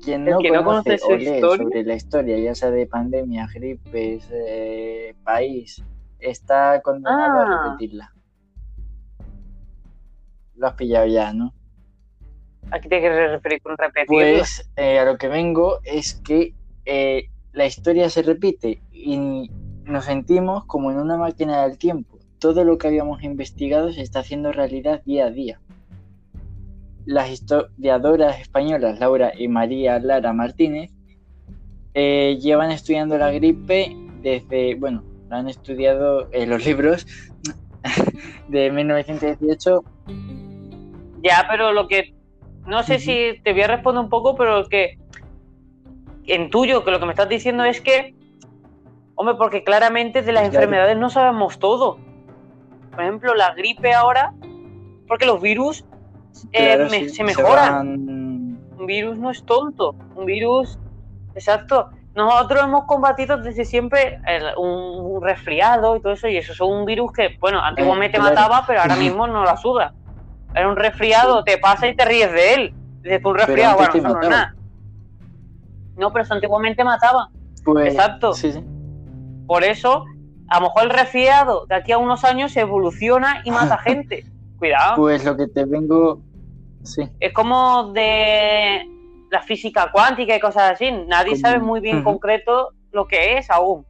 [0.04, 1.58] Quien no, que no conoce o lee historia.
[1.64, 5.84] sobre la historia, ya sea de pandemia, gripes, eh, país,
[6.20, 7.44] está condenado Ah.
[7.44, 8.14] a repetirla.
[10.56, 11.54] Lo has pillado ya, ¿no?
[12.72, 14.08] ¿A qué te quieres referir con repetir?
[14.08, 16.54] Pues eh, a lo que vengo es que
[16.86, 19.50] eh, la historia se repite y
[19.86, 22.20] nos sentimos como en una máquina del tiempo.
[22.40, 25.60] Todo lo que habíamos investigado se está haciendo realidad día a día.
[27.06, 30.92] Las historiadoras españolas Laura y María Lara Martínez
[31.94, 37.06] eh, llevan estudiando la gripe desde, bueno, han estudiado en los libros
[38.48, 39.84] de 1918.
[41.24, 42.14] Ya, pero lo que.
[42.68, 44.98] No sé si te voy a responder un poco, pero que.
[46.28, 48.14] En tuyo, que lo que me estás diciendo es que.
[49.16, 50.56] Hombre, porque claramente de las Claro.
[50.56, 51.98] enfermedades no sabemos todo.
[52.92, 54.34] Por ejemplo, la gripe ahora.
[55.08, 55.84] Porque los virus
[56.52, 57.72] eh, Claro, me- sí, se mejoran.
[57.74, 59.96] van- Un virus no es tonto.
[60.16, 60.80] Un virus.
[61.36, 61.90] Exacto.
[62.16, 66.60] Nosotros hemos combatido desde siempre el- un, un resfriado y todo eso, y eso es
[66.60, 68.36] un virus que, bueno, antiguamente claro.
[68.36, 69.94] mataba, pero ahora mismo no la suda.
[70.54, 72.74] Era un resfriado, te pasa y te ríes de él.
[73.22, 74.30] Tú un resfriado, bueno, no mataba.
[74.30, 74.56] nada.
[75.98, 77.30] No, pero eso antiguamente mataba.
[77.64, 78.34] Pues, Exacto.
[78.34, 78.64] Sí, sí.
[79.48, 80.06] Por eso,
[80.50, 84.26] a lo mejor el resfriado de aquí a unos años evoluciona y mata gente.
[84.62, 84.96] Cuidado.
[84.96, 86.22] Pues lo que te vengo.
[86.84, 87.04] Sí.
[87.20, 88.88] es como de
[89.30, 90.92] la física cuántica y cosas así.
[90.92, 93.86] Nadie Como- sabe muy bien concreto lo que es aún.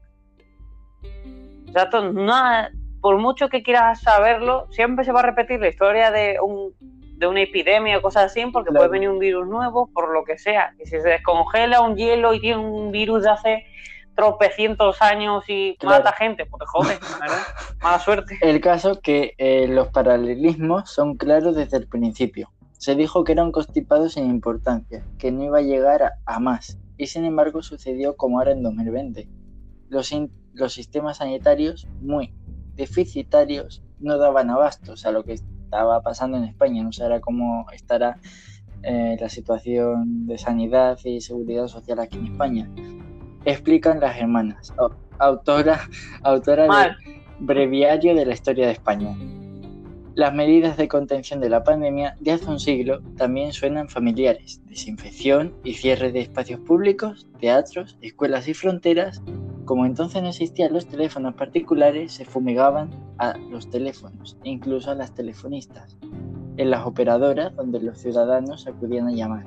[1.67, 2.67] Exacto, no-
[3.01, 6.73] por mucho que quieras saberlo, siempre se va a repetir la historia de, un,
[7.17, 8.81] de una epidemia o cosas así, porque Claro.
[8.87, 10.73] puede venir un virus nuevo, por lo que sea.
[10.79, 13.65] Y si se descongela un hielo y tiene un virus de hace
[14.21, 16.03] tropecientos años y Claro.
[16.03, 17.37] mata gente, pues te jodes, ¿verdad?
[17.81, 18.37] Mala suerte.
[18.41, 22.51] El caso que eh, los paralelismos son claros desde el principio.
[22.77, 26.39] Se dijo que era un constipado sin importancia, que no iba a llegar a, a
[26.39, 26.77] más.
[26.97, 29.27] Y sin embargo sucedió como ahora en 2020.
[29.89, 30.11] Los,
[30.53, 32.31] los sistemas sanitarios, muy
[32.75, 36.83] deficitarios, no daban abastos a lo que estaba pasando en España.
[36.83, 38.17] No sé ahora cómo estará
[38.83, 42.69] eh, la situación de sanidad y seguridad social aquí en España.
[43.45, 45.79] Explican las hermanas, au- autora,
[46.23, 46.97] autora de Mal.
[47.39, 49.15] Breviario de la Historia de España.
[50.13, 54.61] Las medidas de contención de la pandemia de hace un siglo también suenan familiares.
[54.67, 59.23] Desinfección y cierre de espacios públicos, teatros, escuelas y fronteras.
[59.65, 62.89] Como entonces no existían los teléfonos particulares, se fumigaban
[63.19, 65.97] a los teléfonos, e incluso a las telefonistas,
[66.57, 69.45] en las operadoras donde los ciudadanos acudían a llamar.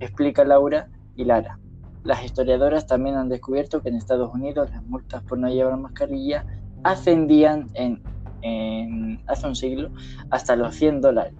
[0.00, 1.58] Explica Laura y Lara.
[2.04, 6.44] Las historiadoras también han descubierto que en Estados Unidos las multas por no llevar mascarilla
[6.84, 8.02] ascendían en,
[8.42, 9.90] en- hace un siglo
[10.30, 11.34] hasta los 100 dólares.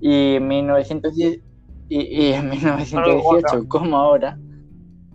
[0.00, 1.40] Y en, 1910
[1.88, 4.36] y, y en 1918, como ahora,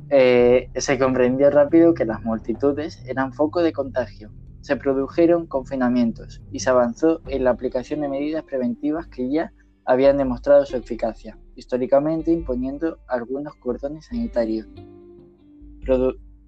[0.10, 4.32] eh, se comprendió rápido que las multitudes eran foco de contagio.
[4.62, 9.52] Se produjeron confinamientos y se avanzó en la aplicación de medidas preventivas que ya
[9.86, 14.68] habían demostrado su eficacia, históricamente imponiendo algunos cordones sanitarios,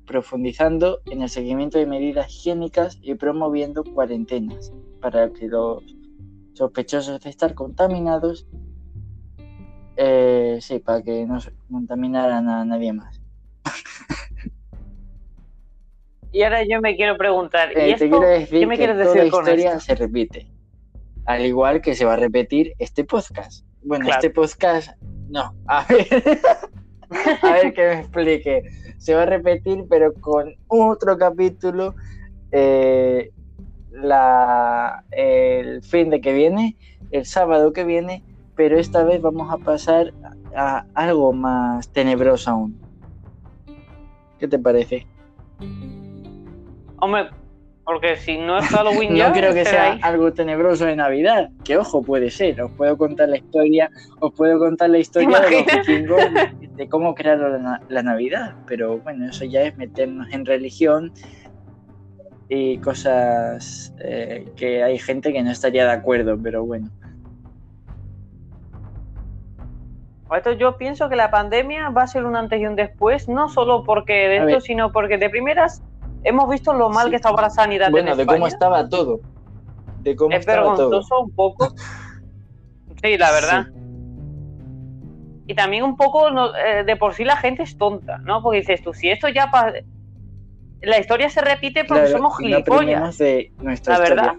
[0.05, 5.83] profundizando en el seguimiento de medidas higiénicas y promoviendo cuarentenas para que los
[6.53, 8.47] sospechosos de estar contaminados,
[9.97, 13.21] eh, sí, para que no se contaminaran a nadie más.
[16.33, 18.85] Y ahora yo me quiero preguntar, ¿y Eh, esto te quiero decir qué me que
[18.85, 19.81] quieres toda decir con historia esto?
[19.81, 20.47] se repite.
[21.25, 23.65] Al igual que se va a repetir este podcast.
[23.83, 24.19] Bueno, Claro.
[24.19, 24.91] este podcast,
[25.29, 25.53] no.
[25.67, 26.07] A ver,
[27.41, 28.63] a ver que me explique.
[28.97, 31.95] Se va a repetir, pero con otro capítulo
[32.51, 33.31] eh,
[33.91, 36.77] la, el fin de que viene,
[37.11, 38.23] el sábado que viene,
[38.55, 40.13] pero esta vez vamos a pasar
[40.55, 42.79] a algo más tenebroso aún.
[44.39, 45.07] ¿Qué te parece?
[46.99, 47.29] Hombre,
[47.91, 49.99] porque si no es Halloween ya, No creo que sea ahí.
[50.01, 51.49] algo tenebroso de Navidad.
[51.63, 52.61] Que ojo, puede ser.
[52.61, 53.89] Os puedo contar la historia,
[54.19, 56.21] os puedo contar la historia de los vikingos,
[56.77, 58.55] de cómo crearon la, na- la Navidad.
[58.65, 61.11] Pero bueno, eso ya es meternos en religión
[62.47, 66.89] y cosas eh, que hay gente que no estaría de acuerdo, pero bueno.
[70.35, 73.49] Esto yo pienso que la pandemia va a ser un antes y un después, no
[73.49, 74.61] solo porque de A esto, ver.
[74.61, 75.83] sino porque de primeras
[76.23, 77.09] hemos visto lo mal Sí.
[77.11, 78.37] que estaba la sanidad Bueno, en de España.
[78.39, 79.19] cómo estaba todo.
[80.01, 80.89] De cómo es estaba todo.
[80.89, 81.69] vergonzoso un poco.
[83.03, 83.65] Sí, la verdad.
[83.73, 83.79] Sí.
[85.47, 88.41] Y también un poco eh, de por sí la gente es tonta, ¿no?
[88.41, 89.51] Porque dices tú, si esto ya
[90.81, 92.71] la historia se repite porque Claro, somos gilipollas.
[92.71, 94.23] aprendemos de nuestra La historia.
[94.23, 94.35] verdad.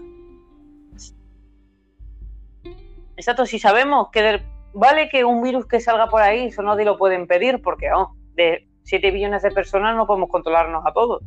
[3.15, 4.41] Exacto, si sabemos que del-
[4.73, 8.15] vale que un virus que salga por ahí, eso nadie lo puede impedir, porque oh,
[8.35, 11.21] de 7 billones de personas no podemos controlarnos a todos.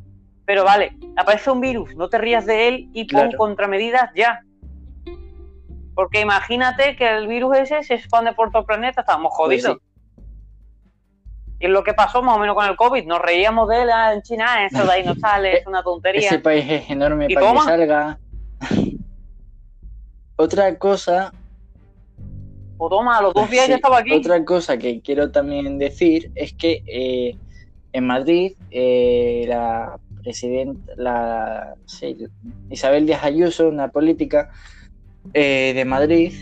[0.46, 3.38] Pero vale, aparece un virus, no te rías de él y pon Claro.
[3.38, 4.42] contramedidas ya.
[5.94, 9.78] Porque imagínate que el virus ese se expande por todo el planeta, estamos Pues jodidos.
[11.58, 13.06] Y es lo que pasó más o menos con el COVID.
[13.06, 15.82] Nos reíamos de él ah, en China, ah, eso de ahí no sale, es una
[15.82, 16.28] tontería.
[16.28, 17.60] Ese país es enorme ¿Y para toma?
[17.62, 18.18] que salga.
[20.36, 21.32] Otra cosa,
[22.76, 24.12] O toma, a los dos días sí, ya estaba aquí.
[24.12, 27.34] otra cosa que quiero también decir es que eh,
[27.94, 31.76] en Madrid eh, la presidenta,
[32.68, 34.50] Isabel Díaz Ayuso, una política
[35.34, 36.32] eh, de Madrid,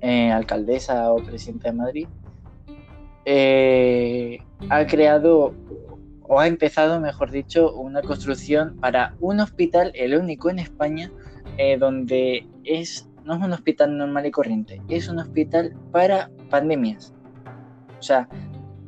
[0.00, 2.08] eh, alcaldesa o presidenta de Madrid,
[3.26, 4.40] eh,
[4.70, 5.54] ha creado
[6.22, 11.12] o ha empezado, mejor dicho, una construcción para un hospital, el único en España,
[11.78, 17.14] donde es no es un hospital normal y corriente, es un hospital para pandemias.
[17.98, 18.28] O sea,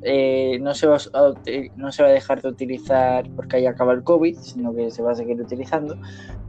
[0.04, 1.34] eh, no, se va a,
[1.76, 5.02] no se va a dejar de utilizar porque ahí acaba el COVID, sino que se
[5.02, 5.96] va a seguir utilizando,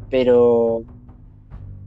[0.09, 0.83] pero,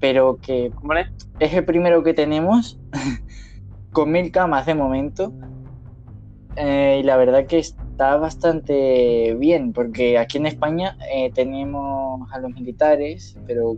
[0.01, 1.07] pero que Hombre,
[1.41, 2.79] es el primero que tenemos,
[3.93, 5.33] con mil camas de momento.
[6.57, 12.39] eh, y la verdad que está bastante bien, porque aquí en España eh, tenemos a
[12.39, 13.77] los militares, pero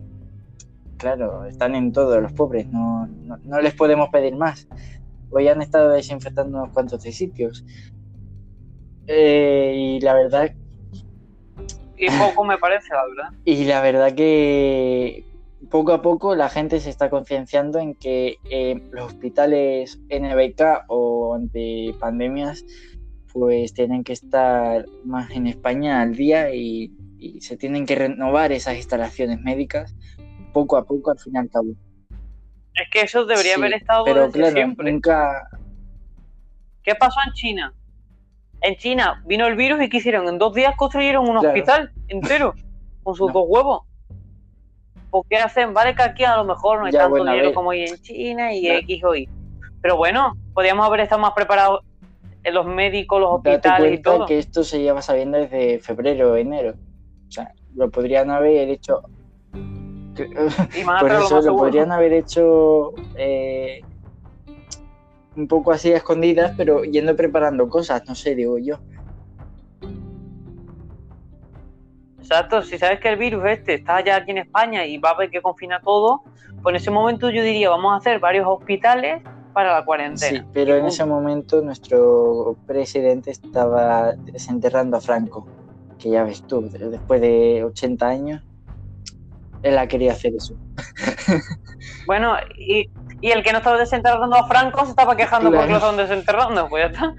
[0.98, 4.68] claro, están en todos los pobres, no, no, no les podemos pedir más.
[5.30, 7.64] Hoy han estado desinfectando unos cuantos de sitios.
[9.06, 10.52] Eh, y la verdad
[11.98, 13.38] y poco me parece, la verdad.
[13.44, 15.24] y la verdad que
[15.68, 21.34] poco a poco la gente se está concienciando en que eh, los hospitales NBK o
[21.34, 22.64] ante pandemias
[23.32, 28.52] pues tienen que estar más en España al día y, y se tienen que renovar
[28.52, 29.94] esas instalaciones médicas
[30.52, 31.68] poco a poco al fin y al cabo.
[32.80, 34.92] Es que eso debería Sí, haber estado Pero desde claro, siempre.
[34.92, 35.48] nunca...
[36.82, 37.74] ¿Qué pasó en China?
[38.60, 40.28] En China vino el virus y ¿qué hicieron?
[40.28, 41.48] En dos días construyeron un Claro.
[41.48, 42.54] hospital entero
[43.02, 43.32] con sus No.
[43.34, 43.82] dos huevos.
[45.10, 45.72] ¿Por qué hacen?
[45.74, 47.96] Vale que aquí a lo mejor no hay Ya, tanto bueno, dinero como hay en
[47.98, 48.78] China y Claro.
[48.80, 49.28] X o Y.
[49.80, 51.80] Pero bueno, podríamos haber estado más preparados
[52.44, 54.26] en los médicos, los Date hospitales y todo.
[54.26, 56.74] que esto se lleva sabiendo desde febrero o enero.
[57.28, 59.02] O sea, lo podrían haber hecho...
[60.24, 63.80] Y Por lo eso lo podrían haber hecho eh,
[65.36, 68.78] un poco así a escondidas, pero yendo preparando cosas, no sé, digo yo.
[72.18, 75.12] Exacto, si sabes que el virus este está ya aquí en España y va a
[75.14, 76.22] haber que confina todo,
[76.62, 79.22] pues en ese momento yo diría, vamos a hacer varios hospitales
[79.54, 80.46] para la Sí, cuarentena.
[80.52, 85.46] pero Y en ese momento nuestro presidente estaba desenterrando a Franco,
[85.98, 88.42] que ya ves tú, después de 80 años,
[89.62, 90.54] él ha querido hacer eso.
[92.06, 92.88] Bueno, y,
[93.20, 95.56] y el que no estaba desenterrando a Franco se estaba quejando Claro.
[95.62, 97.14] porque lo estaban desenterrando, pues ya está.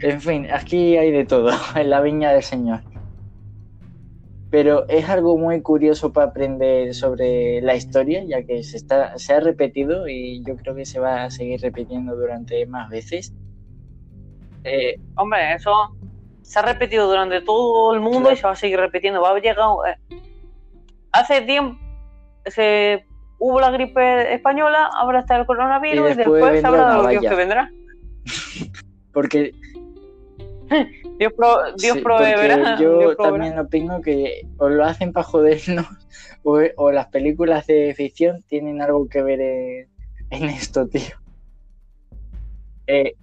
[0.00, 2.80] En fin, aquí hay de todo, en la viña del Señor.
[4.50, 9.32] Pero es algo muy curioso para aprender sobre la historia, ya que se, está, se
[9.34, 13.32] ha repetido y yo creo que se va a seguir repitiendo durante más veces.
[14.64, 15.72] Eh, Hombre, eso
[16.42, 18.34] se ha repetido durante todo el mundo Claro.
[18.34, 19.20] y se va a seguir repitiendo.
[19.20, 19.56] Va a llegar.
[21.18, 21.78] Hace tiempo
[22.46, 23.04] se,
[23.38, 27.20] hubo la gripe española, ahora está el coronavirus Y y después después, vendrá sabrá lo
[27.20, 27.70] que vendrá.
[29.12, 29.52] porque
[31.18, 31.98] Dios, pro- Dios.
[32.78, 35.86] Yo Dios también opino que o lo hacen para jodernos
[36.42, 39.88] o, o las películas de ficción tienen algo que ver en,
[40.30, 41.16] en esto, tío.
[42.86, 43.14] Eh,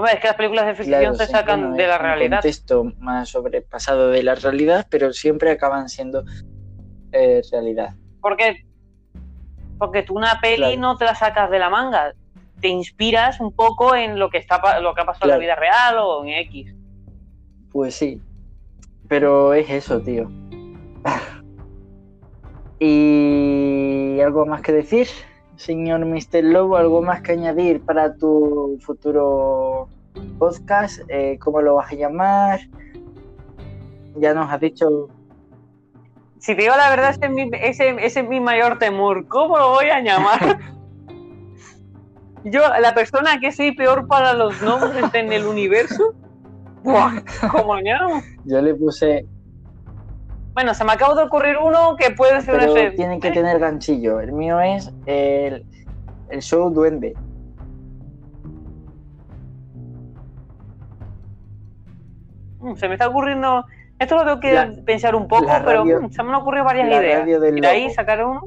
[0.00, 2.38] Hombre, es que las películas de ficción claro, se sacan de la un realidad.
[2.38, 6.24] contexto más sobrepasado de la realidad, pero siempre acaban siendo
[7.12, 7.94] eh, realidad.
[8.22, 8.64] Porque,
[9.78, 10.80] porque tú una peli Claro.
[10.80, 12.14] no te la sacas de la manga.
[12.62, 15.34] Te inspiras un poco en lo que está lo que ha pasado Claro.
[15.42, 16.74] en la vida real o en X.
[17.70, 18.22] Pues sí,
[19.06, 20.30] pero es eso, tío.
[22.78, 25.08] ¿Y algo más que decir,
[25.60, 26.42] señor Mr.
[26.42, 26.76] Lobo?
[26.76, 29.88] ¿Algo más que añadir para tu futuro
[30.38, 31.00] podcast?
[31.08, 32.60] Eh, ¿Cómo lo vas a llamar?
[34.16, 35.08] Ya nos has dicho...
[36.38, 39.28] Si te digo la verdad, ese es mi, ese, ese es mi mayor temor.
[39.28, 40.58] ¿Cómo lo voy a llamar?
[42.44, 46.14] Yo, la persona que soy peor para los nombres en el universo.
[46.82, 47.20] Buah,
[47.52, 48.22] ¿Cómo llamo?
[48.46, 49.26] Yo le puse...
[50.54, 52.96] Bueno, se me acaba de ocurrir uno que puede ser un Pero efecto.
[52.96, 54.20] tiene que tener ganchillo.
[54.20, 55.64] El mío es el,
[56.28, 57.16] el show Duende.
[62.58, 63.64] Mm, Se me está ocurriendo.
[63.98, 66.88] Esto lo tengo que La- pensar un poco, pero mm, se me han ocurrido varias
[66.88, 67.26] ideas.
[67.40, 68.40] de ahí sacar uno.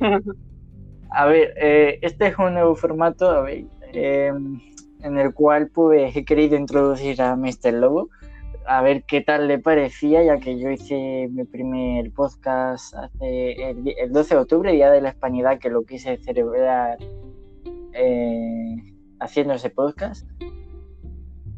[1.10, 4.32] A ver, eh, este es un nuevo formato a ver, eh,
[5.00, 7.72] en el cual pues he querido introducir a Mr.
[7.74, 8.10] Lobo,
[8.68, 13.94] a ver qué tal le parecía, ya que yo hice mi primer podcast hace el,
[13.98, 16.98] el 12 de octubre, Día de la Hispanidad, que lo quise celebrar
[17.92, 18.76] eh,
[19.20, 20.26] haciendo ese podcast,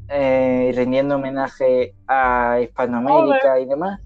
[0.09, 4.01] eh, y rindiendo homenaje a Hispanoamérica y demás.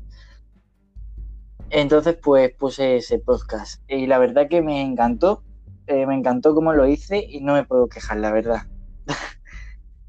[1.71, 3.83] Entonces, pues puse ese podcast.
[3.89, 5.43] Y la verdad que me encantó.
[5.87, 8.63] eh, me encantó cómo lo hice y no me puedo quejar, la verdad.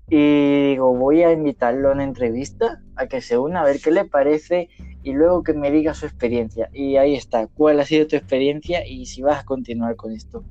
[0.10, 3.92] y digo, voy a invitarlo a una entrevista, a que se una, a ver qué
[3.92, 4.70] le parece
[5.02, 6.70] y luego que me diga su experiencia.
[6.74, 10.44] Y ahí está, cuál ha sido tu experiencia y si vas a continuar con esto.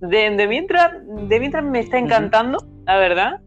[0.00, 3.40] De, de mientras, de mientras me está encantando, la verdad.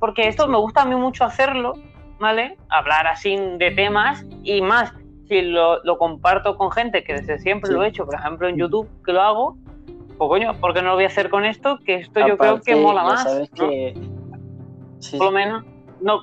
[0.00, 1.74] Porque esto me gusta a mí mucho hacerlo,
[2.18, 2.56] ¿vale?
[2.68, 4.92] Hablar así de temas y más
[5.28, 7.74] si lo, lo comparto con gente que desde siempre Sí.
[7.74, 9.56] lo he hecho, por ejemplo en YouTube, que lo hago,
[10.18, 11.78] pues coño, ¿por qué no lo voy a hacer con esto?
[11.84, 13.22] Que esto yo creo que mola más.
[13.22, 13.68] sabes ¿no?
[13.68, 13.94] que...
[15.00, 15.64] Sí, Por lo menos,
[16.00, 16.22] no,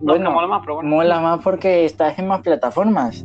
[0.00, 0.90] no bueno, mola más, pero bueno.
[0.90, 3.24] mola más porque estás en más plataformas.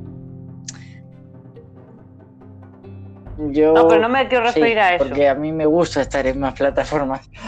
[3.51, 3.73] Yo...
[3.73, 5.05] No, pero no me quiero Sí, referir a eso.
[5.05, 7.29] Porque a mí me gusta estar en más plataformas.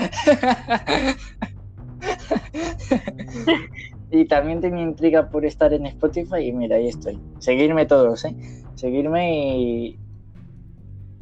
[4.11, 7.19] y también tenía intriga por estar en Spotify y mira, ahí estoy.
[7.39, 8.35] Seguirme todos, ¿eh?
[8.75, 9.99] Seguirme y,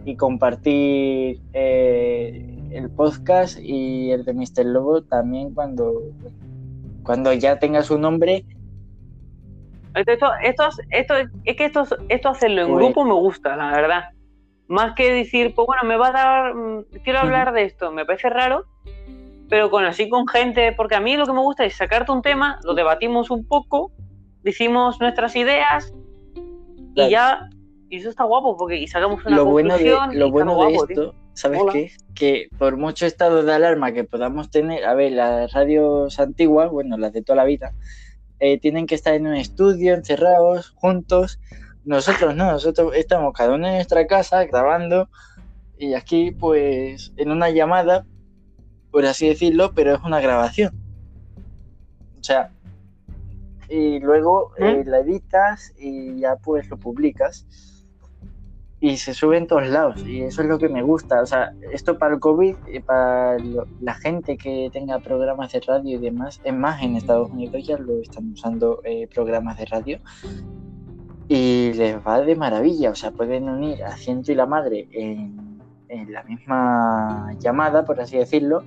[0.05, 4.65] y compartir eh, el podcast y el de Mr.
[4.65, 6.01] Lobo también cuando,
[7.03, 8.45] cuando ya tenga su nombre.
[9.95, 11.13] Esto, esto, esto, esto-
[11.45, 14.03] es que esto, esto hacerlo en Pues- grupo me gusta, la verdad.
[14.67, 18.05] Más que decir, pues bueno, me va a dar, mm, quiero hablar de esto, me
[18.05, 18.65] parece raro,
[19.47, 22.21] pero con así con gente, porque a mí lo que me gusta es sacarte un
[22.23, 23.91] tema, lo debatimos un poco,
[24.43, 25.93] decimos nuestras ideas
[26.95, 27.07] Claro.
[27.07, 27.49] y ya,
[27.95, 30.57] y eso está guapo, porque y sacamos una lo bueno de, conclusión lo bueno de
[30.57, 31.03] guapo, tío.
[31.03, 31.83] esto, ¿sabes qué?
[31.85, 31.97] es?
[32.13, 36.97] Que por mucho estado de alarma que podamos tener, a ver, las radios antiguas, bueno,
[36.97, 37.73] las de toda la vida,
[38.39, 41.39] eh, tienen que estar en un estudio, encerrados, juntos.
[41.85, 45.07] Nosotros no, nosotros estamos cada uno en nuestra casa grabando
[45.77, 48.05] y aquí pues en una llamada,
[48.91, 50.73] por así decirlo, pero es una grabación.
[52.19, 52.51] O sea,
[53.69, 57.45] y luego eh, la editas y ya pues lo publicas
[58.87, 61.21] y se sube en todos lados y eso es lo que me gusta.
[61.21, 62.55] O sea, esto para el COVID
[62.85, 67.31] para lo- la gente que tenga programas de radio y demás, es más, en Estados
[67.31, 69.99] Unidos ya lo están usando eh, programas de radio
[71.27, 72.91] y les va de maravilla.
[72.91, 75.59] O sea, pueden unir a Ciento y la Madre en,
[75.89, 78.63] en la misma llamada, por así decirlo,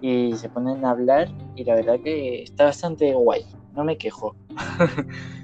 [0.00, 3.42] y se ponen a hablar y la verdad que está bastante guay.
[3.74, 4.36] No me quejo.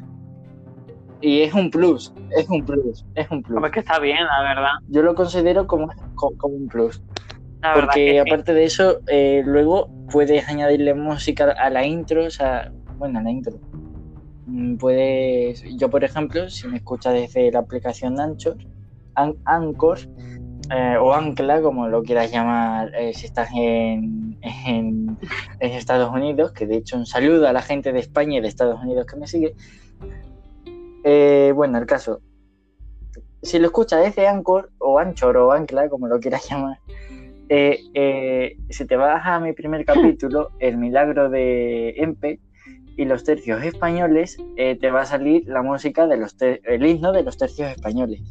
[1.21, 4.19] y es un plus, es un plus, es un plus Hombre, es que está bien,
[4.27, 4.73] la verdad.
[4.87, 7.03] yo lo considero como, co- como un plus.
[7.63, 8.31] La Porque sí.
[8.31, 13.23] aparte de eso, eh, luego puedes añadirle música a la intro, o sea, bueno, a
[13.23, 13.61] la intro.
[14.47, 18.57] Mm, Puedes, yo por ejemplo, si me escuchas desde la aplicación Anchor,
[19.15, 19.99] An- Anchor,
[20.71, 25.19] eh, o Ancla, como lo quieras llamar, eh, si estás en, en,
[25.61, 28.49] en Estados Unidos, que de hecho un saludo a la gente de España y de
[28.49, 29.55] Estados Unidos que me sigue.
[31.09, 32.21] Eh, bueno, el caso,
[33.41, 36.81] si lo escuchas desde Anchor o Anchor o Ancla, como lo quieras llamar,
[37.49, 42.41] eh, eh, si te vas a mi primer capítulo, El milagro de Empe
[42.97, 47.23] y los tercios españoles, te va a salir la música de los el himno de
[47.23, 48.23] los tercios españoles.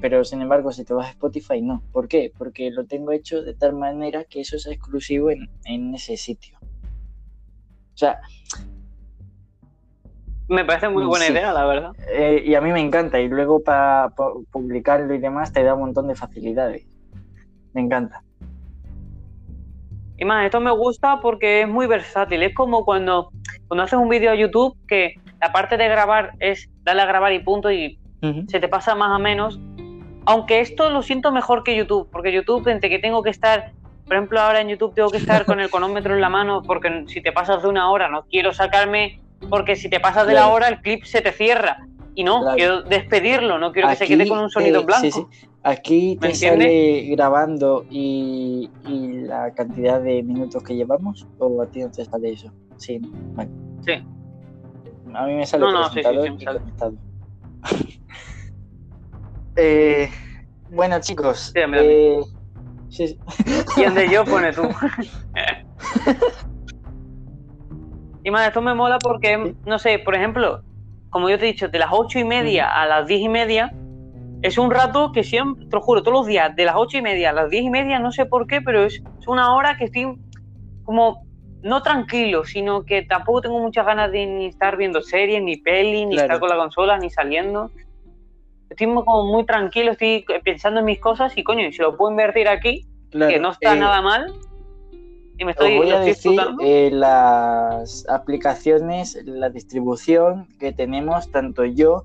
[0.00, 1.82] Pero sin embargo, si te vas a Spotify, no.
[1.92, 2.30] ¿Por qué?
[2.36, 6.58] Porque lo tengo hecho de tal manera que eso es exclusivo en, en ese sitio.
[6.62, 8.20] O sea,
[10.48, 11.92] me parece muy buena idea, la verdad.
[12.08, 13.20] Eh, y a mí me encanta.
[13.20, 14.10] Y luego para
[14.50, 16.86] publicarlo y demás te da un montón de facilidades.
[17.72, 18.22] Me encanta.
[20.18, 22.42] Y más, esto me gusta porque es muy versátil.
[22.42, 23.30] Es como cuando,
[23.66, 27.32] cuando haces un vídeo a YouTube que la parte de grabar es darle a grabar
[27.32, 27.98] y punto y
[28.46, 29.58] se te pasa más o menos.
[30.26, 33.72] Aunque esto lo siento mejor que YouTube, porque YouTube, entre que tengo que estar,
[34.04, 37.04] por ejemplo, ahora en YouTube tengo que estar con el cronómetro en la mano, porque
[37.08, 40.48] si te pasas de una hora no quiero sacarme porque si te pasas de la
[40.48, 41.86] hora el clip se te cierra.
[42.14, 45.02] Y no, quiero despedirlo, no quiero que se quede con un sonido blanco.
[45.02, 45.26] Sí, sí.
[45.62, 48.68] Aquí te sale grabando y,
[49.26, 52.52] la cantidad de minutos que llevamos, o a ti no te sale eso.
[52.76, 53.00] Sí,
[53.34, 53.50] vale.
[53.86, 53.92] Sí.
[55.14, 56.08] A mí me sale no, no, sí, sí,
[59.56, 60.10] eh,
[60.70, 61.52] bueno, chicos.
[61.54, 62.20] Sí, eh,
[62.88, 63.18] sí,
[63.74, 64.62] ¿Quién de yo pone tú?
[68.24, 70.62] Y más, esto me mola porque, no sé, por ejemplo,
[71.10, 73.72] como yo te he dicho, de las ocho y media a las diez y media,
[74.42, 77.02] es un rato que siempre, te lo juro, todos los días, de las ocho y
[77.02, 79.84] media a las diez y media, no sé por qué, pero es, una hora que
[79.84, 80.18] estoy
[80.82, 81.24] como
[81.62, 86.06] no tranquilo, sino que tampoco tengo muchas ganas de ni estar viendo series, ni peli,
[86.06, 87.70] ni estar con la consola, ni saliendo.
[88.68, 92.48] Estoy como muy tranquilo, estoy pensando en mis cosas y coño, si lo puedo invertir
[92.48, 94.32] aquí, que no está eh, nada mal,
[95.44, 102.04] me estoy, voy a decir eh, las aplicaciones, la distribución que tenemos, tanto yo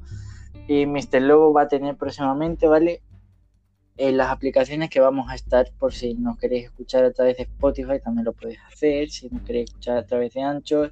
[0.68, 1.22] y Mr.
[1.22, 3.02] Lobo va a tener próximamente, ¿vale?
[3.96, 7.44] Eh, las aplicaciones que vamos a estar, por si nos queréis escuchar a través de
[7.44, 10.92] Spotify, también lo podéis hacer, si nos queréis escuchar a través de Anchor.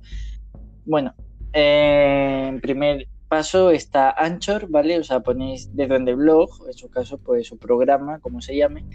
[0.85, 1.13] Bueno,
[1.53, 4.97] eh, en primer paso está Anchor, ¿vale?
[4.97, 8.85] O sea, ponéis de donde blog, en su caso, pues su programa, como se llame.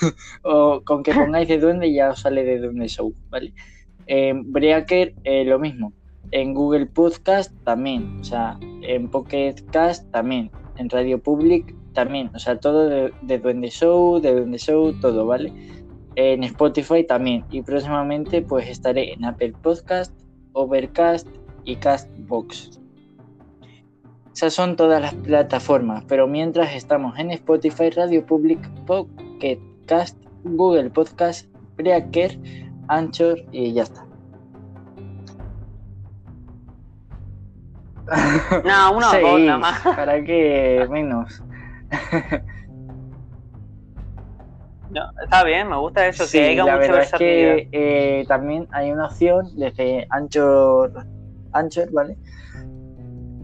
[0.42, 3.52] o con que pongáis de duende ya os sale de Duende Show, ¿vale?
[4.06, 5.92] En Breaker eh, lo mismo.
[6.30, 8.20] En Google Podcast también.
[8.20, 10.50] O sea, en Pocket Cast también.
[10.76, 12.30] En Radio Public también.
[12.34, 15.52] O sea, todo de, de Duende Show, de Duende Show, todo, ¿vale?
[16.16, 17.44] En Spotify también.
[17.50, 20.12] Y próximamente pues estaré en Apple Podcast,
[20.52, 21.28] Overcast
[21.64, 22.80] y Castbox.
[24.34, 28.58] Esas son todas las plataformas, pero mientras estamos en Spotify, Radio Public,
[29.44, 32.38] Pocket Cast, Google Podcast, Breaker,
[32.88, 34.06] Anchor y ya está.
[38.64, 39.80] No, una sí, más.
[39.82, 41.42] ¿Para qué menos?
[44.90, 48.68] No, está bien, me gusta eso, sí, que haya la verdad es que eh, también
[48.70, 51.04] hay una opción desde Anchor,
[51.52, 52.16] Anchor, ¿vale?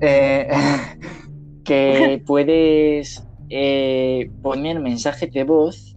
[0.00, 0.48] Eh,
[1.64, 5.89] que puedes eh, poner mensajes de voz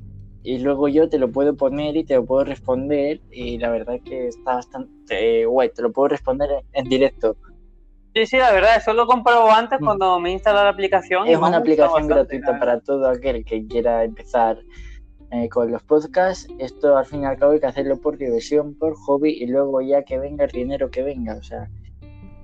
[0.44, 3.96] y luego yo te lo puedo poner y te lo puedo responder y la verdad
[3.96, 7.38] es que está bastante guay, te lo puedo responder en, directo.
[8.14, 9.86] Sí, sí, la verdad, eso lo comprobó antes mm.
[9.86, 11.28] cuando me instalé la aplicación.
[11.28, 14.60] Es una aplicación gratuita para todo aquel que quiera empezar
[15.32, 16.48] eh, con los podcasts.
[16.60, 19.82] Esto al fin y al cabo hay que hacerlo por diversión, por hobby y luego
[19.82, 21.36] ya que venga el dinero que venga.
[21.36, 21.70] O sea,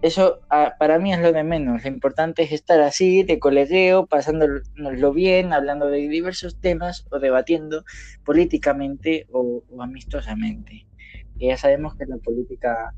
[0.01, 1.83] eso ah, para mí es lo de menos.
[1.83, 7.83] Lo importante es estar así, de colegueo, pasándonoslo bien, hablando de diversos temas o debatiendo
[8.23, 10.85] políticamente o, amistosamente.
[11.37, 12.93] Y ya sabemos que la política...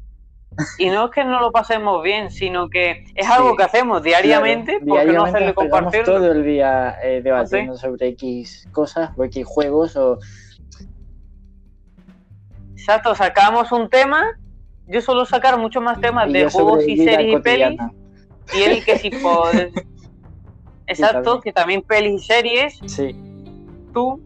[0.77, 4.79] Y no es que no lo pasemos bien, sino que es algo que hacemos diariamente,
[4.85, 6.03] porque no hacerle compartir.
[6.03, 10.19] todo el día eh, debatiendo sobre X cosas o X juegos o...
[12.73, 14.40] Exacto, sacamos un tema
[14.87, 17.79] yo suelo sacar mucho más temas de juegos y series y pelis.
[18.53, 19.71] Y él que si puede...
[20.87, 22.79] Exacto, que también pelis y series.
[22.85, 23.15] Sí.
[23.93, 24.21] Tú,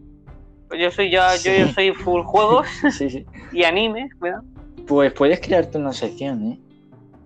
[0.68, 3.26] pues yo soy ya, yo, yo, soy full juegos sí, sí.
[3.52, 4.42] y animes, ¿verdad?
[4.86, 6.60] Pues puedes crearte una sección, ¿eh?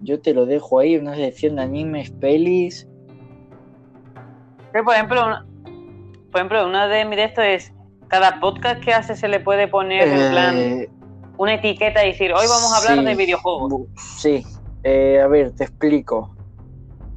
[0.03, 2.87] Yo te lo dejo ahí, una sección de animes, pelis.
[4.73, 5.47] por ejemplo, una,
[6.31, 7.73] por ejemplo, una de mis de esto es
[8.09, 10.89] cada podcast que hace se le puede poner en plan eh,
[11.41, 13.89] una etiqueta y decir, hoy vamos a hablar de videojuegos.
[13.97, 14.45] Sí,
[14.83, 16.37] eh, a ver, te explico.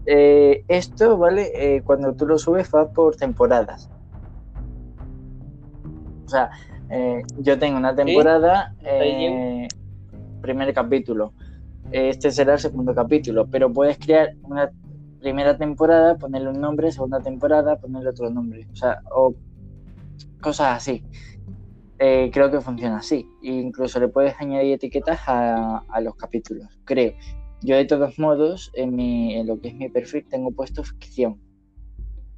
[0.06, 1.52] Eh, esto, ¿vale?
[1.54, 3.90] Eh, cuando tú lo subes va por temporadas.
[6.26, 6.52] O sea,
[7.40, 8.74] yo tengo una temporada,
[10.42, 11.34] primer capítulo.
[11.92, 14.72] Este será el segundo capítulo, pero puedes crear una,
[15.20, 18.68] primera temporada, ponerle un nombre, segunda temporada, ponerle otro nombre.
[18.72, 19.36] O sea, o
[20.40, 21.04] cosas así.
[22.06, 23.26] Eh, creo que funciona así.
[23.42, 27.14] incluso le puedes añadir etiquetas a, los capítulos, creo.
[27.62, 31.40] Yo de todos modos, en, mi, en lo que es mi perfil, tengo puesto ficción.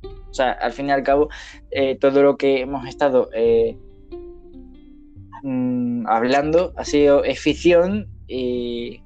[0.04, 1.30] O sea, al fin y al cabo,
[1.72, 3.76] eh, todo lo que hemos estado eh,
[5.42, 9.02] mm, hablando ha sido ficción y,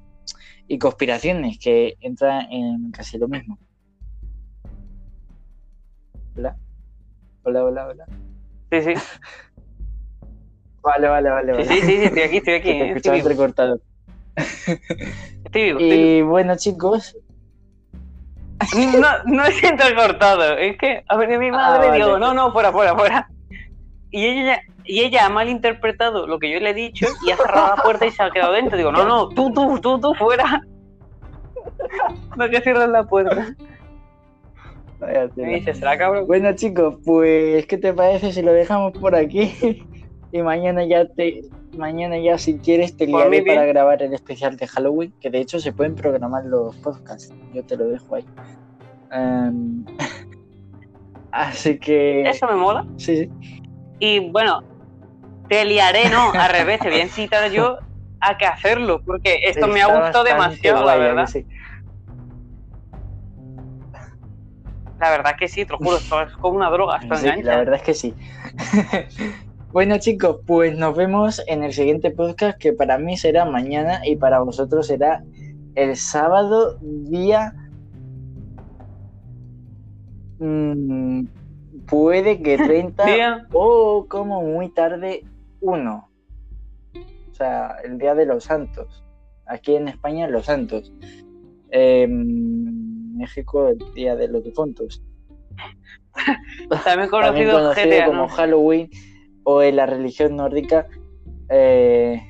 [0.68, 3.58] y conspiraciones, que entran en casi lo mismo.
[6.36, 6.54] Hola.
[7.44, 8.06] Hola, hola, hola.
[8.70, 8.94] Sí, sí.
[10.82, 11.52] Vale, vale, vale.
[11.52, 11.64] vale.
[11.66, 12.68] Sí, sí, sí, estoy aquí, estoy aquí.
[12.70, 13.80] Te escuchaba entrecortado.
[14.36, 15.78] Estoy vivo.
[15.78, 17.16] Estoy y bueno, chicos.
[18.98, 22.52] No, no es entrecortado, es que ha venido mi ah, madre y digo, no, no,
[22.52, 23.30] fuera, fuera, fuera.
[24.10, 27.76] Y ella, y ella ha malinterpretado lo que yo le he dicho y ha cerrado
[27.76, 28.76] la puerta y se ha quedado dentro.
[28.76, 30.62] Digo, no, no, tú, tú, tú, tú, fuera.
[32.36, 33.54] No que cierres la puerta.
[35.36, 36.26] Me dice, ¿será cabrón?
[36.26, 39.82] Bueno, chicos, pues, ¿qué te parece si lo dejamos por aquí?
[40.32, 41.42] Y mañana ya te
[41.76, 45.60] mañana ya si quieres te liaré para grabar el especial de Halloween, que de hecho
[45.60, 47.32] se pueden programar los podcasts.
[47.52, 48.24] Yo te lo dejo ahí.
[49.12, 49.84] Em,
[51.32, 52.86] así que eso me mola.
[52.96, 53.30] Sí, sí.
[53.98, 54.62] Y bueno,
[55.48, 57.78] te liaré, no, al revés, te voy a incitar yo
[58.20, 61.28] a que hacerlo, porque esto me ha gustado demasiado, la verdad.
[65.00, 67.56] La verdad que sí, te lo juro, esto es como una droga, esto sí, La
[67.56, 68.14] verdad es que sí.
[69.72, 74.16] Bueno chicos, pues nos vemos en el siguiente podcast que para mí será mañana y
[74.16, 75.22] para vosotros será
[75.76, 77.54] el sábado día...
[80.40, 81.26] Mm,
[81.86, 85.24] puede que 30 o como muy tarde
[85.60, 86.10] 1.
[87.30, 89.04] O sea, el día de los santos.
[89.46, 90.92] Aquí en España los santos.
[91.70, 95.00] En México el día de los difuntos.
[96.84, 97.72] También conocido,
[98.06, 98.90] como Halloween
[99.44, 100.86] o en la religión nórdica,
[101.48, 102.22] eh,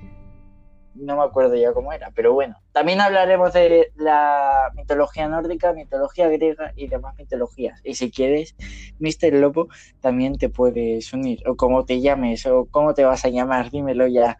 [0.95, 2.57] no me acuerdo ya cómo era, pero bueno.
[2.73, 7.81] También hablaremos de la mitología nórdica, mitología griega y demás mitologías.
[7.85, 8.55] Y si quieres,
[8.99, 9.32] Mr.
[9.35, 9.69] Lobo,
[10.01, 11.43] también te puedes unir.
[11.49, 14.39] O cómo te llames, o cómo te vas a llamar, dímelo ya.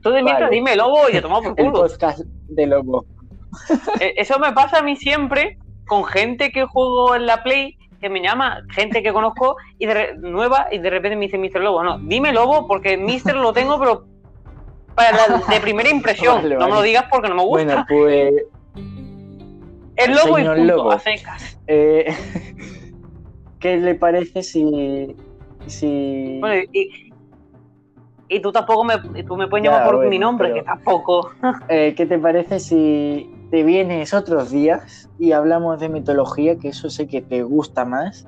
[0.00, 1.66] Tú de mientras dime Lobo y te tomo por culo.
[1.66, 3.04] El podcast de Lobo.
[4.00, 8.10] Eh, eso me pasa a mí siempre con gente que juego en la Play que
[8.10, 11.62] me llama, gente que conozco y de nueva y de repente me dice Mr.
[11.62, 11.82] Lobo.
[11.82, 13.36] No, dime Lobo porque Mr.
[13.36, 14.04] lo tengo, pero
[14.94, 16.46] para de primera impresión.
[16.48, 17.64] no me lo digas porque no me gusta.
[17.64, 18.34] Bueno, pues.
[19.94, 21.58] El lobo y punto, a secas.
[21.66, 22.06] Eh,
[23.60, 25.14] ¿Qué le parece si.
[25.66, 26.38] si...
[26.40, 27.11] Bueno, y,
[28.32, 31.30] y tú tampoco me, tú me puedes llamar por mi nombre, que tampoco.
[31.68, 36.88] Eh, ¿Qué te parece si te vienes otros días y hablamos de mitología, que eso
[36.88, 38.26] sé que te gusta más.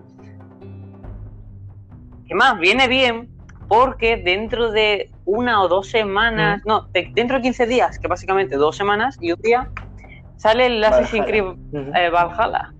[2.26, 2.58] ¿Qué más?
[2.58, 3.30] Viene bien
[3.66, 8.76] porque dentro de una o dos semanas, no, dentro de 15 días, que básicamente dos
[8.76, 9.70] semanas y un día,
[10.36, 12.74] sale el Assassin's Creed eh, Valhalla.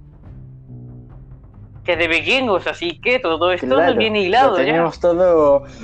[1.84, 4.56] Que de vikingos, así que todo esto viene hilado.
[4.56, 5.64] tenemos todo.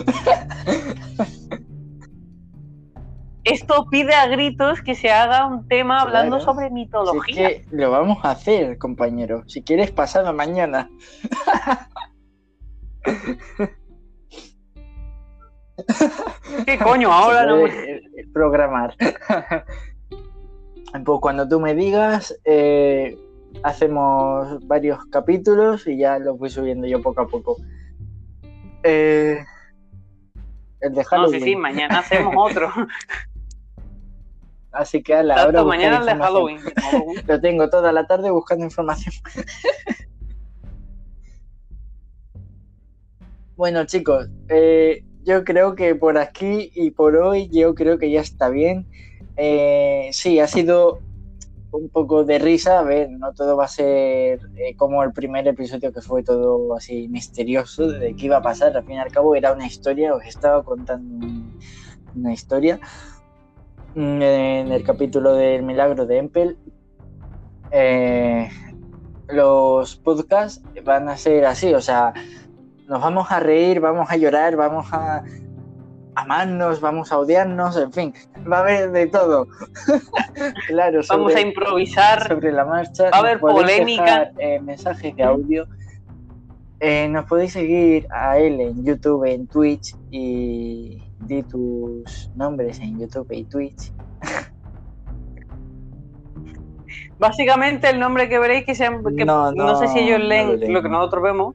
[3.45, 7.49] esto pide a gritos que se haga un tema hablando sobre mitología.
[7.49, 9.45] que lo vamos a hacer, compañero.
[9.47, 10.89] Si quieres, pasado mañana.
[16.67, 17.13] ¿Qué coño?
[17.13, 17.57] Ahora no.
[18.33, 18.97] Programar.
[21.05, 23.17] pues cuando tú me digas, eh,
[23.63, 27.57] hacemos varios capítulos y ya los voy subiendo yo poco a poco.
[28.83, 29.39] Eh,
[30.81, 32.71] el de No, sí, sí, mañana hacemos otro.
[34.73, 35.65] Así que a la hora.
[35.65, 36.61] mañana de Halloween.
[37.27, 39.15] Lo tengo toda la tarde buscando información.
[43.57, 48.21] bueno, chicos, eh, yo creo que por aquí y por hoy, yo creo que ya
[48.21, 48.87] está bien.
[49.37, 51.01] Eh, sí, ha sido
[51.73, 52.79] un poco de risa.
[52.81, 56.75] A ver, no todo va a ser eh, como el primer episodio que fue todo
[56.75, 58.77] así misterioso de qué iba a pasar.
[58.77, 61.27] Al fin y al cabo, era una historia, os estaba contando
[62.15, 62.81] una historia
[63.95, 66.59] en el capítulo del milagro de Empel,
[67.71, 68.49] eh,
[69.29, 72.13] los podcasts van a ser así, o sea,
[72.87, 75.23] nos vamos a reír, vamos a llorar, vamos a
[76.23, 78.15] amarnos, vamos a odiarnos, en fin,
[78.51, 79.47] va a haber de todo.
[80.69, 83.11] claro, vamos a improvisar sobre la marcha.
[83.11, 84.31] Va a haber polémica.
[84.39, 85.67] Eh, mensajes de audio.
[86.81, 92.99] Eh, nos podéis seguir a él en YouTube, en Twitch y di tus nombres en
[92.99, 93.93] YouTube y Twitch.
[97.19, 100.47] Básicamente el nombre que veréis que, sea, que no, No, sé si ellos no leen
[100.47, 100.83] lo lo, leemos.
[100.83, 101.55] que nosotros vemos.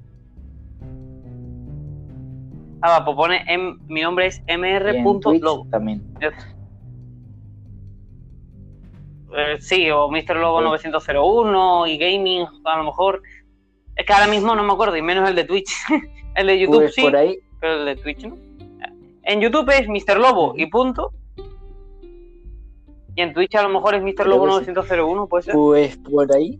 [2.87, 5.65] Ah, va, pues pone em- mi nombre es mr.lobo.
[5.71, 6.03] también.
[9.37, 10.35] Eh, sí, o Mr.
[10.37, 10.65] Lobo Sí.
[10.65, 13.21] 901 y gaming, a lo mejor.
[13.95, 15.73] Es que ahora mismo no me acuerdo, y menos el de Twitch.
[16.35, 18.37] el de YouTube Pues sí, por ahí, pero el de Twitch no.
[19.23, 20.19] En YouTube es Mr.
[20.19, 21.11] Lobo y punto.
[23.15, 24.13] Y en Twitch a lo mejor es Mr.
[24.15, 24.71] Creo Lobo que sí.
[24.71, 25.53] 901, puede ser.
[25.55, 26.59] pues por ahí,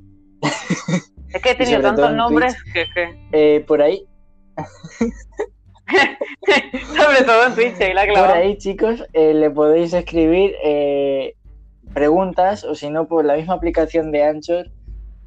[1.34, 4.08] Es que he tenido tantos nombres que, que- eh, por ahí,
[6.96, 8.34] Sobre todo en Twitch, ahí la por clavado.
[8.36, 11.36] ahí, chicos, eh, le podéis escribir eh,
[11.94, 14.72] preguntas o si no, por la misma aplicación de Anchor,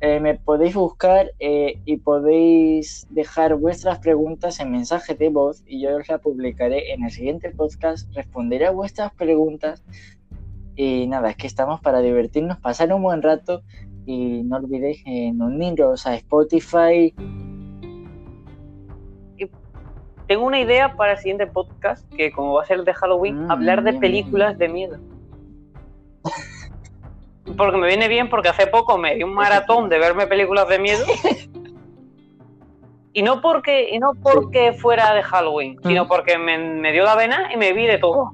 [0.01, 5.97] eh, me podéis buscar y podéis dejar vuestras preguntas en mensaje de voz y yo
[5.97, 9.83] os la publicaré en el siguiente podcast, responderé a vuestras preguntas
[10.77, 13.63] y nada, es que estamos para divertirnos, pasar un buen rato
[14.07, 17.13] y no olvidéis en uniros a Spotify.
[20.29, 23.51] Tengo una idea para el siguiente podcast, que como va a ser de Halloween, Mm,
[23.51, 24.99] hablar de películas de miedo.
[27.57, 30.79] Porque me viene bien porque hace poco me di un maratón de verme películas de
[30.79, 31.05] miedo.
[33.15, 36.09] Y no porque, y no porque fuera de Halloween, sino Mm.
[36.09, 38.33] porque me, me dio la vena y me vi de todo.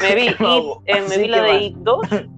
[0.00, 1.56] Me vi, It, eh, me vi la de.
[1.56, 2.00] It 2.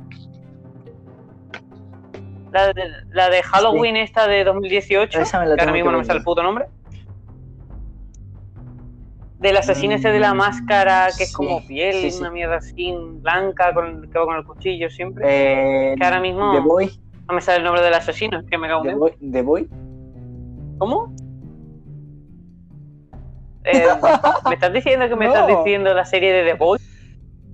[2.53, 5.19] La de, la de Halloween esta de 2018.
[5.21, 6.67] Esa me la que ahora mismo no me sale el puto nombre.
[9.45, 12.19] Del asesino ese de la Mm, máscara, que es como piel, sí, sí.
[12.21, 15.23] una mierda así, blanca, con, que va con el cuchillo siempre.
[15.93, 16.91] Eh, Que ahora mismo- The Boy,
[17.29, 18.99] No me sale el nombre del asesino, es que me cago en.
[18.99, 19.69] Boy, The Boy.
[20.79, 21.15] ¿Cómo?
[23.65, 23.85] Eh,
[24.49, 25.35] ¿Me estás diciendo que me No.
[25.35, 26.79] estás diciendo la serie de The Boy?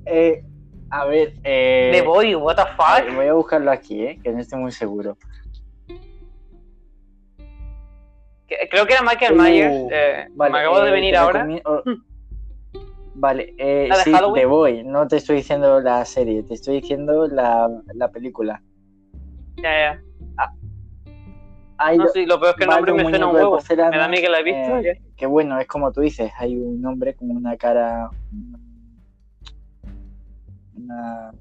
[0.07, 0.45] Eh,
[0.91, 3.17] a ver, eh, The Boy, what the ver, fuck?
[3.17, 5.17] voy a buscarlo aquí, eh, que no estoy muy seguro.
[8.71, 9.77] Creo que era Michael Uh, Myers.
[9.93, 11.47] eh, Vale, me acabo de eh, venir ahora.
[11.65, 11.83] oh,
[13.15, 14.43] Vale, eh, ¿La de sí, Halloween?
[14.43, 18.63] The Boy, no te estoy diciendo la serie, te estoy diciendo la, la película.
[19.57, 20.03] Ya, ya.
[21.83, 23.51] Hay No, sí, lo peor es que el nombre me suena un huevo.
[23.53, 24.77] porcelana, Me da a mí que la he visto.
[24.79, 28.11] eh, que bueno, es como tú dices, hay un hombre con una cara...
[30.77, 31.33] Una...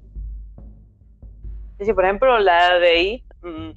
[1.80, 3.70] Sí, por ejemplo, la de mm,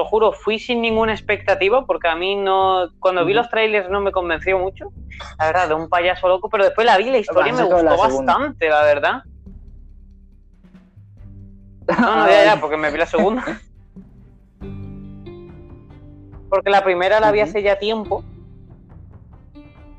[0.00, 2.88] lo juro, fui sin ninguna expectativa porque a mí no.
[3.00, 4.92] Cuando vi los trailers no me convenció mucho.
[5.38, 7.96] La verdad, de un payaso loco, pero después la vi la historia me la gustó
[7.98, 9.22] bastante, la verdad.
[12.00, 13.42] No, no, ya, ya, porque me vi la segunda.
[16.48, 18.22] Porque la primera la vi hace ya tiempo.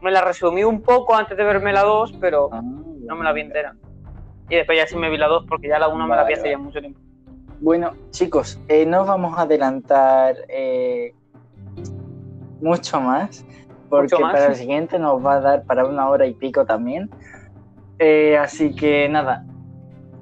[0.01, 3.33] Me la resumí un poco antes de verme la 2, pero Ah, no me la
[3.33, 3.75] vi entera.
[4.47, 6.33] Y después ya sí me vi la 2 porque ya la 1 me la vi
[6.33, 7.10] hace ya mucho tiempo.
[7.61, 11.13] Bueno, chicos, eh, no vamos a adelantar eh,
[12.59, 13.45] mucho más,
[13.87, 14.33] porque Mucho más.
[14.33, 17.11] para el siguiente nos va a dar para una hora y pico también.
[17.99, 19.45] Eh, así que nada,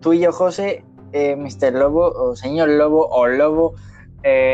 [0.02, 0.84] tú y yo, José,
[1.14, 1.72] Mr.
[1.76, 3.76] Lobo, o señor Lobo, o Lobo,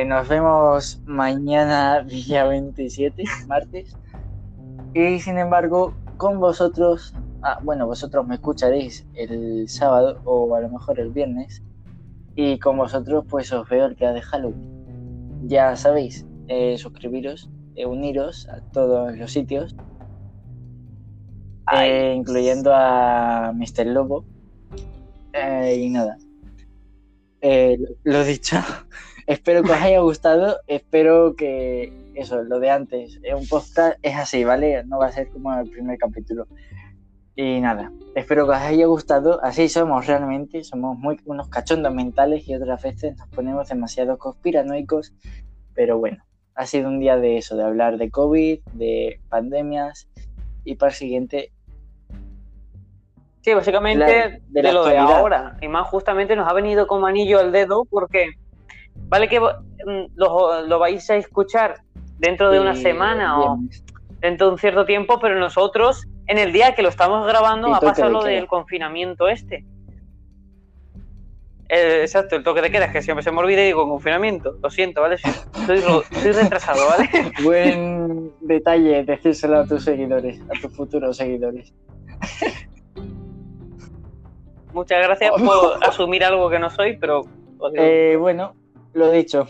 [0.05, 3.97] nos vemos mañana, día 27, martes.
[4.93, 10.69] Y sin embargo, con vosotros, ah, bueno, vosotros me escucharéis el sábado o a lo
[10.69, 11.63] mejor el viernes.
[12.35, 15.47] Y con vosotros, pues os veo el día de Halloween.
[15.47, 19.75] Ya sabéis, eh, suscribiros, eh, uniros a todos los sitios,
[21.73, 23.87] eh, incluyendo a Mr.
[23.87, 24.25] Lobo.
[25.33, 26.17] Y nada.
[28.03, 28.57] Lo dicho,
[29.27, 30.57] espero que os haya gustado.
[30.67, 34.83] Espero que eso, lo de antes, un podcast es así, ¿vale?
[34.85, 36.47] No va a ser como el primer capítulo.
[37.35, 39.43] Y nada, espero que os haya gustado.
[39.43, 45.13] Así somos realmente, somos muy unos cachondos mentales y otras veces nos ponemos demasiado conspiranoicos.
[45.73, 46.23] Pero bueno,
[46.55, 50.07] ha sido un día de eso, de hablar de COVID, de pandemias
[50.63, 51.51] y para el siguiente
[53.41, 55.57] Sí, básicamente La- de, de la lo de ahora.
[55.61, 58.31] Y más justamente nos ha venido como anillo al dedo porque
[59.07, 61.81] vale que mm, lo, lo vais a escuchar
[62.17, 63.59] dentro de una y semana o
[64.19, 67.79] dentro de un cierto tiempo, pero nosotros en el día que lo estamos grabando ha
[67.79, 69.65] pasado lo del confinamiento este.
[71.67, 74.57] Eh, exacto, el toque de queda, es que siempre se me olvida y digo confinamiento.
[74.61, 75.17] Lo siento, ¿vale?
[75.17, 75.81] Soy,
[76.31, 77.09] retrasado, ¿vale?
[77.43, 81.73] Buen detalle decírselo a tus seguidores, a tus futuros seguidores.
[84.73, 87.21] Muchas gracias por asumir algo que no soy, pero...
[87.73, 88.55] Eh, bueno,
[88.93, 89.47] lo dicho.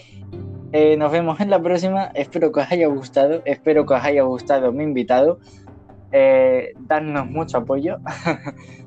[0.71, 2.11] Eh, nos vemos en la próxima.
[2.13, 3.41] Espero que os haya gustado.
[3.45, 5.39] Espero que os haya gustado mi invitado.
[6.11, 7.97] Eh, darnos mucho apoyo.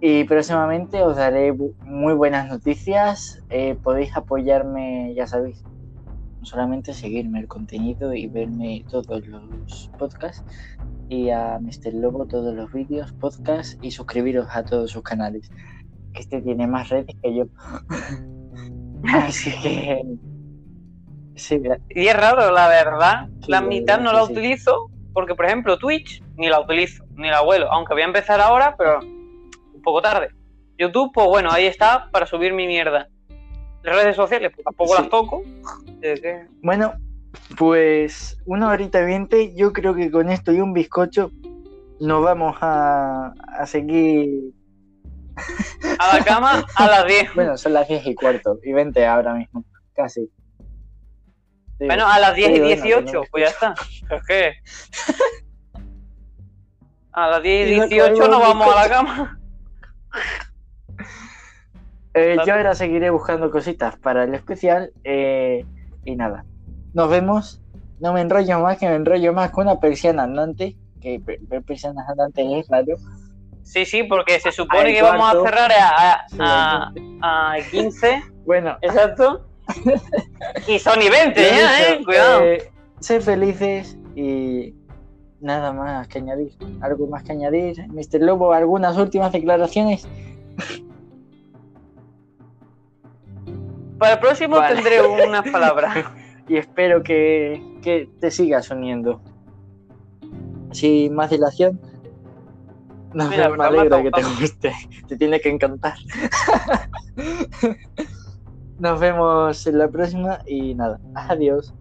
[0.00, 3.42] Y próximamente os daré muy buenas noticias.
[3.50, 5.64] Eh, podéis apoyarme, ya sabéis,
[6.38, 10.44] no solamente seguirme el contenido y verme todos los podcasts
[11.08, 11.94] y a Mr.
[11.94, 15.50] Lobo todos los vídeos, podcasts y suscribiros a todos sus canales.
[16.12, 17.44] Que este tiene más redes que yo.
[19.04, 20.02] Así que...
[21.34, 21.60] Sí,
[21.90, 23.28] Y es raro, la verdad.
[23.40, 24.32] Sí, la mitad no la sí.
[24.32, 27.70] utilizo porque, por ejemplo, Twitch ni la utilizo, ni la vuelo.
[27.70, 30.30] Aunque voy a empezar ahora, pero un poco tarde.
[30.78, 33.08] YouTube, pues bueno, ahí está para subir mi mierda.
[33.82, 35.02] Las redes sociales, pues tampoco Sí.
[35.02, 35.42] las toco.
[36.00, 36.46] ¿De qué?
[36.62, 36.94] Bueno,
[37.56, 41.30] pues una horita y veinte, yo creo que con esto y un bizcocho
[42.00, 44.52] nos vamos a, a seguir.
[45.98, 47.30] A la cama a las 10.
[47.34, 50.28] Bueno, son las 10 y cuarto y 20 ahora mismo, casi.
[51.78, 51.86] Sí.
[51.86, 53.22] Bueno, a las 10 y Sí, bueno, 18, bueno.
[53.30, 53.74] pues ya está.
[54.16, 54.52] Es que.
[57.12, 59.38] A las 10 y Y no 18 comemos nos vamos a la cama.
[62.14, 65.64] Eh, yo ahora seguiré buscando cositas para el especial eh,
[66.04, 66.44] y nada.
[66.92, 67.60] Nos vemos.
[68.00, 70.74] No me enrollo más, que me enrollo más con una persiana andante.
[71.00, 72.96] Que ver persianas andantes es raro.
[73.62, 78.22] Sí, sí, porque se supone que vamos a cerrar a, a, a, a 15.
[78.44, 79.46] Bueno, Exacto.
[80.66, 82.04] Y son y 20 Lo ya, dicho, eh.
[82.04, 82.42] Cuidado.
[82.42, 84.74] eh, sed felices y
[85.40, 86.52] nada más que añadir.
[86.80, 87.86] ¿Algo más que añadir?
[87.88, 88.20] Mr.
[88.20, 90.06] Lobo, ¿algunas últimas declaraciones?
[93.98, 94.76] Para el próximo Vale.
[94.76, 96.06] tendré unas palabras.
[96.50, 99.20] Y espero que, que te sigas uniendo.
[100.72, 101.78] Sin más dilación.
[103.12, 104.72] No, Mira, me que te guste.
[105.08, 105.96] Te tiene que encantar.
[108.78, 110.98] Nos vemos en la próxima y nada.
[111.14, 111.74] Adiós.